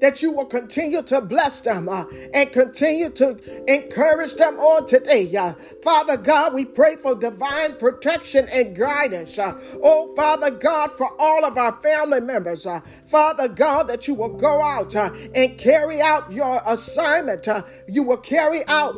that 0.00 0.22
you 0.22 0.32
will 0.32 0.46
continue 0.46 1.02
to 1.02 1.20
bless 1.20 1.60
them 1.60 1.88
uh, 1.88 2.04
and 2.34 2.52
continue 2.52 3.10
to 3.10 3.38
encourage 3.72 4.34
them 4.34 4.58
on 4.58 4.86
today. 4.86 5.34
Uh, 5.34 5.54
Father 5.82 6.16
God, 6.16 6.54
we 6.54 6.64
pray 6.64 6.96
for 6.96 7.14
divine 7.14 7.76
protection 7.76 8.48
and 8.48 8.76
guidance. 8.76 9.38
Uh, 9.38 9.58
oh, 9.82 10.14
Father 10.14 10.50
God, 10.50 10.92
for 10.92 11.10
all 11.20 11.44
of 11.44 11.56
our 11.58 11.72
family 11.80 12.20
members. 12.20 12.66
Uh, 12.66 12.80
Father 13.06 13.48
God, 13.48 13.88
that 13.88 14.06
you 14.06 14.14
will 14.14 14.36
go 14.36 14.62
out 14.62 14.94
uh, 14.94 15.10
and 15.34 15.58
carry 15.58 16.00
out 16.00 16.30
your 16.32 16.62
assignment. 16.66 17.48
Uh, 17.48 17.62
you 17.88 18.02
will 18.02 18.16
carry 18.16 18.66
out 18.66 18.96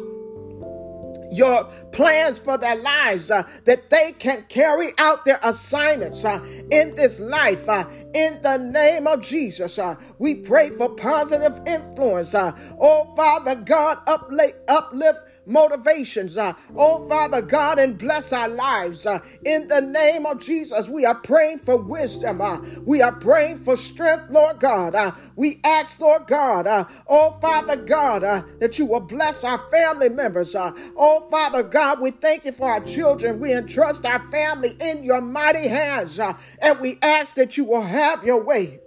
your 1.30 1.64
plans 1.92 2.40
for 2.40 2.58
their 2.58 2.76
lives, 2.76 3.30
uh, 3.30 3.42
that 3.64 3.90
they 3.90 4.12
can 4.12 4.44
carry 4.48 4.92
out 4.98 5.24
their 5.24 5.38
assignments 5.42 6.24
uh, 6.24 6.42
in 6.70 6.94
this 6.94 7.20
life. 7.20 7.68
Uh, 7.68 7.84
in 8.14 8.40
the 8.42 8.56
name 8.56 9.06
of 9.06 9.22
Jesus, 9.22 9.78
uh, 9.78 9.96
we 10.18 10.34
pray 10.34 10.70
for 10.70 10.88
positive 10.90 11.60
influence. 11.66 12.34
Uh, 12.34 12.52
oh, 12.80 13.12
Father 13.16 13.56
God, 13.56 13.98
uplift, 14.06 14.58
uplift 14.68 15.20
motivations. 15.48 16.36
Uh, 16.36 16.52
oh, 16.76 17.08
Father 17.08 17.42
God, 17.42 17.78
and 17.78 17.98
bless 17.98 18.32
our 18.32 18.48
lives. 18.48 19.06
Uh, 19.06 19.20
in 19.44 19.66
the 19.68 19.80
name 19.80 20.26
of 20.26 20.40
Jesus, 20.40 20.88
we 20.88 21.04
are 21.04 21.14
praying 21.14 21.58
for 21.58 21.76
wisdom. 21.76 22.40
Uh, 22.40 22.60
we 22.84 23.02
are 23.02 23.12
praying 23.12 23.58
for 23.58 23.76
strength, 23.76 24.30
Lord 24.30 24.60
God. 24.60 24.94
Uh, 24.94 25.12
we 25.34 25.60
ask, 25.64 25.98
Lord 26.00 26.26
God, 26.26 26.66
uh, 26.66 26.84
oh, 27.08 27.38
Father 27.40 27.76
God, 27.76 28.22
uh, 28.22 28.42
that 28.60 28.78
you 28.78 28.86
will 28.86 29.00
bless 29.00 29.44
our 29.44 29.58
family 29.70 30.08
members. 30.08 30.54
Uh, 30.54 30.72
oh, 30.96 31.28
Father 31.30 31.62
God, 31.62 32.00
we 32.00 32.10
thank 32.10 32.44
you 32.44 32.52
for 32.52 32.70
our 32.70 32.80
children. 32.80 33.40
We 33.40 33.52
entrust 33.52 34.04
our 34.04 34.30
family 34.30 34.76
in 34.80 35.02
your 35.02 35.20
mighty 35.20 35.66
hands. 35.66 36.18
Uh, 36.18 36.34
and 36.60 36.78
we 36.80 36.98
ask 37.02 37.34
that 37.36 37.56
you 37.56 37.64
will 37.64 37.82
have 37.82 38.24
your 38.24 38.42
way 38.42 38.80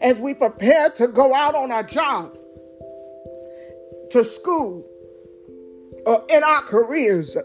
as 0.00 0.18
we 0.18 0.34
prepare 0.34 0.90
to 0.90 1.08
go 1.08 1.34
out 1.34 1.54
on 1.54 1.70
our 1.70 1.82
jobs, 1.82 2.44
to 4.10 4.24
school, 4.24 4.86
or 6.06 6.24
in 6.30 6.42
our 6.44 6.62
careers. 6.62 7.36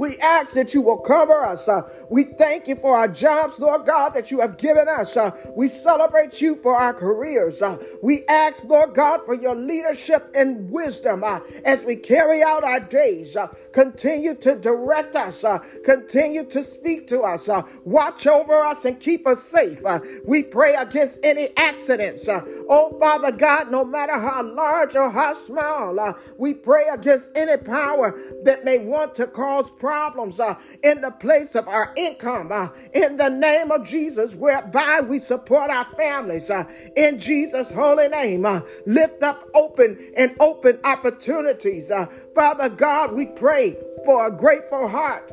We 0.00 0.16
ask 0.16 0.54
that 0.54 0.72
you 0.72 0.80
will 0.80 0.96
cover 0.96 1.44
us. 1.44 1.68
Uh, 1.68 1.82
we 2.08 2.24
thank 2.24 2.66
you 2.66 2.74
for 2.76 2.96
our 2.96 3.06
jobs, 3.06 3.58
Lord 3.58 3.84
God, 3.84 4.14
that 4.14 4.30
you 4.30 4.40
have 4.40 4.56
given 4.56 4.88
us. 4.88 5.14
Uh, 5.14 5.30
we 5.54 5.68
celebrate 5.68 6.40
you 6.40 6.56
for 6.56 6.74
our 6.74 6.94
careers. 6.94 7.60
Uh, 7.60 7.76
we 8.02 8.24
ask, 8.26 8.64
Lord 8.64 8.94
God, 8.94 9.26
for 9.26 9.34
your 9.34 9.54
leadership 9.54 10.30
and 10.34 10.70
wisdom 10.70 11.22
uh, 11.22 11.40
as 11.66 11.84
we 11.84 11.96
carry 11.96 12.42
out 12.42 12.64
our 12.64 12.80
days. 12.80 13.36
Uh, 13.36 13.48
continue 13.72 14.34
to 14.36 14.56
direct 14.56 15.16
us. 15.16 15.44
Uh, 15.44 15.58
continue 15.84 16.46
to 16.46 16.64
speak 16.64 17.06
to 17.08 17.20
us. 17.20 17.50
watch 17.84 18.26
over 18.26 18.54
us 18.54 18.86
and 18.86 18.98
keep 19.00 19.26
us 19.26 19.42
safe. 19.42 19.82
we 20.24 20.42
pray 20.42 20.76
against 20.76 21.18
any 21.22 21.50
accidents. 21.58 22.26
oh, 22.26 22.96
Father 22.98 23.32
God, 23.32 23.70
no 23.70 23.84
matter 23.84 24.18
how 24.18 24.42
large 24.50 24.96
or 24.96 25.10
how 25.10 25.34
small, 25.34 26.14
we 26.38 26.54
pray 26.54 26.86
against 26.90 27.36
any 27.36 27.58
power 27.58 28.18
that 28.44 28.64
may 28.64 28.78
want 28.78 29.14
to 29.16 29.26
cause 29.26 29.68
problems 29.68 29.89
uh, 29.90 30.54
in 30.82 31.00
the 31.00 31.10
place 31.10 31.54
of 31.54 31.66
our 31.68 31.92
income 31.96 32.52
uh, 32.52 32.68
in 32.92 33.16
the 33.16 33.28
name 33.28 33.70
of 33.70 33.86
Jesus, 33.86 34.34
whereby 34.34 35.00
we 35.00 35.20
support 35.20 35.70
our 35.70 35.86
families 35.96 36.50
uh, 36.50 36.64
in 36.96 37.18
Jesus' 37.18 37.70
holy 37.70 38.08
name. 38.08 38.46
Uh, 38.46 38.60
lift 38.86 39.22
up 39.22 39.48
open 39.54 40.12
and 40.16 40.34
open 40.40 40.78
opportunities. 40.84 41.90
Uh, 41.90 42.06
Father 42.34 42.68
God, 42.68 43.12
we 43.12 43.26
pray 43.26 43.76
for 44.04 44.26
a 44.26 44.30
grateful 44.30 44.88
heart 44.88 45.32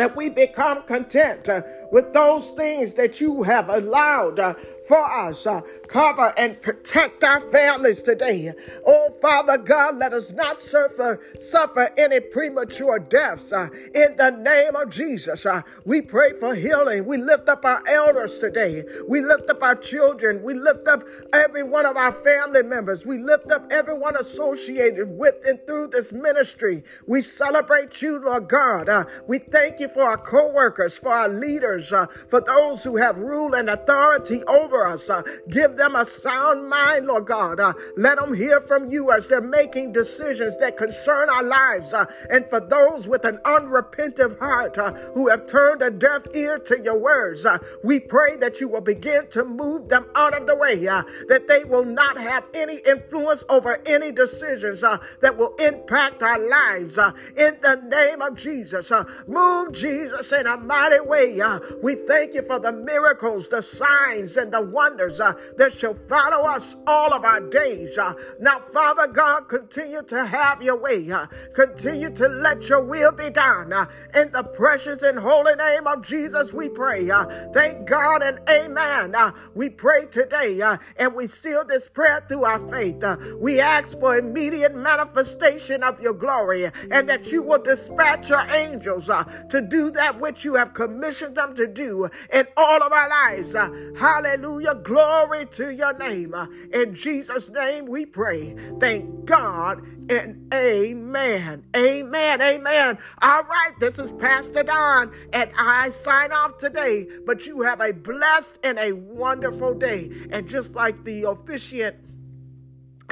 that 0.00 0.16
we 0.16 0.30
become 0.30 0.82
content 0.84 1.46
uh, 1.46 1.60
with 1.92 2.14
those 2.14 2.52
things 2.52 2.94
that 2.94 3.20
you 3.20 3.42
have 3.42 3.68
allowed 3.68 4.38
uh, 4.38 4.54
for 4.88 5.04
us. 5.04 5.46
Uh, 5.46 5.60
cover 5.88 6.32
and 6.38 6.58
protect 6.62 7.22
our 7.22 7.38
families 7.52 8.02
today. 8.02 8.50
Oh, 8.86 9.14
Father 9.20 9.58
God, 9.58 9.96
let 9.96 10.14
us 10.14 10.32
not 10.32 10.62
suffer, 10.62 11.20
suffer 11.38 11.90
any 11.98 12.18
premature 12.18 12.98
deaths. 12.98 13.52
In 13.52 14.16
the 14.16 14.30
name 14.40 14.74
of 14.74 14.88
Jesus, 14.88 15.46
we 15.84 16.00
pray 16.00 16.32
for 16.40 16.54
healing. 16.54 17.04
We 17.04 17.18
lift 17.18 17.50
up 17.50 17.66
our 17.66 17.86
elders 17.86 18.38
today. 18.38 18.84
We 19.06 19.20
lift 19.20 19.50
up 19.50 19.62
our 19.62 19.74
children. 19.74 20.42
We 20.42 20.54
lift 20.54 20.88
up 20.88 21.04
every 21.34 21.62
one 21.62 21.84
of 21.84 21.98
our 21.98 22.12
family 22.12 22.62
members. 22.62 23.04
We 23.04 23.18
lift 23.18 23.52
up 23.52 23.70
everyone 23.70 24.16
associated 24.16 25.10
with 25.10 25.34
and 25.46 25.60
through 25.66 25.88
this 25.88 26.10
ministry. 26.10 26.84
We 27.06 27.20
celebrate 27.20 28.00
you, 28.00 28.18
Lord 28.18 28.48
God. 28.48 28.88
We 29.26 29.38
thank 29.38 29.78
you 29.78 29.89
for 29.90 30.02
our 30.02 30.18
co 30.18 30.48
workers, 30.48 30.98
for 30.98 31.10
our 31.10 31.28
leaders, 31.28 31.92
uh, 31.92 32.06
for 32.28 32.40
those 32.40 32.82
who 32.82 32.96
have 32.96 33.16
rule 33.18 33.54
and 33.54 33.68
authority 33.68 34.42
over 34.44 34.86
us. 34.86 35.08
Uh, 35.10 35.22
give 35.48 35.76
them 35.76 35.96
a 35.96 36.04
sound 36.04 36.68
mind, 36.68 37.06
Lord 37.06 37.26
God. 37.26 37.60
Uh, 37.60 37.72
let 37.96 38.18
them 38.18 38.34
hear 38.34 38.60
from 38.60 38.86
you 38.86 39.10
as 39.10 39.28
they're 39.28 39.40
making 39.40 39.92
decisions 39.92 40.56
that 40.58 40.76
concern 40.76 41.28
our 41.28 41.42
lives. 41.42 41.92
Uh, 41.92 42.06
and 42.30 42.46
for 42.46 42.60
those 42.60 43.08
with 43.08 43.24
an 43.24 43.38
unrepentant 43.44 44.38
heart 44.38 44.78
uh, 44.78 44.92
who 45.14 45.28
have 45.28 45.46
turned 45.46 45.82
a 45.82 45.90
deaf 45.90 46.26
ear 46.34 46.58
to 46.58 46.80
your 46.82 46.98
words, 46.98 47.44
uh, 47.46 47.58
we 47.82 48.00
pray 48.00 48.36
that 48.36 48.60
you 48.60 48.68
will 48.68 48.80
begin 48.80 49.26
to 49.28 49.44
move 49.44 49.88
them 49.88 50.06
out 50.14 50.34
of 50.38 50.46
the 50.46 50.56
way, 50.56 50.76
that 50.84 51.46
they 51.48 51.64
will 51.64 51.84
not 51.84 52.16
have 52.18 52.44
any 52.54 52.78
influence 52.86 53.44
over 53.48 53.78
any 53.86 54.12
decisions 54.12 54.80
that 54.80 55.36
will 55.36 55.54
impact 55.56 56.22
our 56.22 56.38
lives. 56.38 56.98
in 57.36 57.56
the 57.62 57.82
name 57.88 58.22
of 58.22 58.36
Jesus, 58.36 58.92
move 59.26 59.69
Jesus 59.72 60.32
in 60.32 60.46
a 60.46 60.56
mighty 60.56 61.00
way. 61.00 61.40
Uh, 61.40 61.60
we 61.82 61.94
thank 61.94 62.34
you 62.34 62.42
for 62.42 62.58
the 62.58 62.72
miracles, 62.72 63.48
the 63.48 63.62
signs, 63.62 64.36
and 64.36 64.52
the 64.52 64.60
wonders 64.60 65.20
uh, 65.20 65.32
that 65.56 65.72
shall 65.72 65.96
follow 66.08 66.48
us 66.48 66.76
all 66.86 67.12
of 67.12 67.24
our 67.24 67.40
days. 67.40 67.96
Uh. 67.98 68.14
now, 68.40 68.60
Father 68.72 69.06
God, 69.06 69.48
continue 69.48 70.02
to 70.02 70.24
have 70.24 70.62
your 70.62 70.76
way. 70.76 71.10
continue 71.54 72.10
to 72.10 72.28
let 72.28 72.68
your 72.68 72.82
will 72.84 73.12
be 73.12 73.30
done. 73.30 73.72
in 74.14 74.30
the 74.32 74.44
precious 74.54 75.02
and 75.02 75.18
holy 75.18 75.54
name 75.54 75.86
of 75.86 76.04
Jesus, 76.06 76.52
we 76.52 76.68
pray. 76.68 77.08
thank 77.52 77.86
God 77.86 78.22
and 78.22 78.38
amen. 78.48 79.14
we 79.54 79.68
pray 79.68 80.04
today 80.10 80.60
and 80.96 81.14
we 81.14 81.26
seal 81.26 81.64
this 81.64 81.88
prayer 81.88 82.24
through 82.28 82.44
our 82.44 82.58
faith. 82.58 83.02
we 83.40 83.60
ask 83.60 83.98
for 83.98 84.16
immediate 84.16 84.74
manifestation 84.74 85.82
of 85.82 86.00
your 86.00 86.14
glory 86.14 86.64
and 86.90 87.08
that 87.08 87.30
you 87.30 87.42
will 87.42 87.62
dispatch 87.62 88.28
your 88.28 88.46
angels 88.50 89.08
uh, 89.08 89.24
do 89.60 89.90
that 89.92 90.20
which 90.20 90.44
you 90.44 90.54
have 90.54 90.74
commissioned 90.74 91.36
them 91.36 91.54
to 91.54 91.66
do 91.66 92.08
in 92.32 92.46
all 92.56 92.82
of 92.82 92.92
our 92.92 93.08
lives. 93.08 93.54
Uh, 93.54 93.68
hallelujah. 93.98 94.74
Glory 94.74 95.46
to 95.46 95.74
your 95.74 95.96
name. 95.98 96.34
Uh, 96.34 96.46
in 96.72 96.94
Jesus' 96.94 97.50
name 97.50 97.86
we 97.86 98.06
pray. 98.06 98.54
Thank 98.78 99.24
God 99.24 99.82
and 100.10 100.52
amen. 100.52 101.64
Amen. 101.76 102.42
Amen. 102.42 102.98
All 103.22 103.44
right. 103.44 103.72
This 103.78 103.98
is 103.98 104.12
Pastor 104.12 104.64
Don, 104.64 105.12
and 105.32 105.50
I 105.56 105.90
sign 105.90 106.32
off 106.32 106.58
today. 106.58 107.06
But 107.24 107.46
you 107.46 107.62
have 107.62 107.80
a 107.80 107.92
blessed 107.92 108.58
and 108.64 108.78
a 108.78 108.92
wonderful 108.92 109.74
day. 109.74 110.10
And 110.30 110.48
just 110.48 110.74
like 110.74 111.04
the 111.04 111.24
officiant 111.24 111.96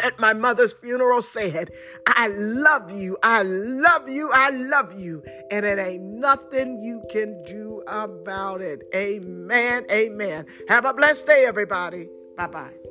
at 0.00 0.18
my 0.18 0.32
mother's 0.32 0.72
funeral 0.72 1.22
said, 1.22 1.70
I 2.06 2.28
love 2.28 2.90
you, 2.90 3.16
I 3.22 3.42
love 3.42 4.08
you, 4.08 4.30
I 4.32 4.50
love 4.50 4.98
you, 4.98 5.22
and 5.50 5.64
it 5.64 5.78
ain't 5.78 6.02
nothing 6.02 6.78
you 6.80 7.02
can 7.10 7.42
do 7.44 7.82
about 7.86 8.60
it. 8.60 8.82
Amen, 8.94 9.86
amen. 9.90 10.46
Have 10.68 10.84
a 10.84 10.94
blessed 10.94 11.26
day, 11.26 11.44
everybody. 11.46 12.08
Bye 12.36 12.46
bye. 12.46 12.87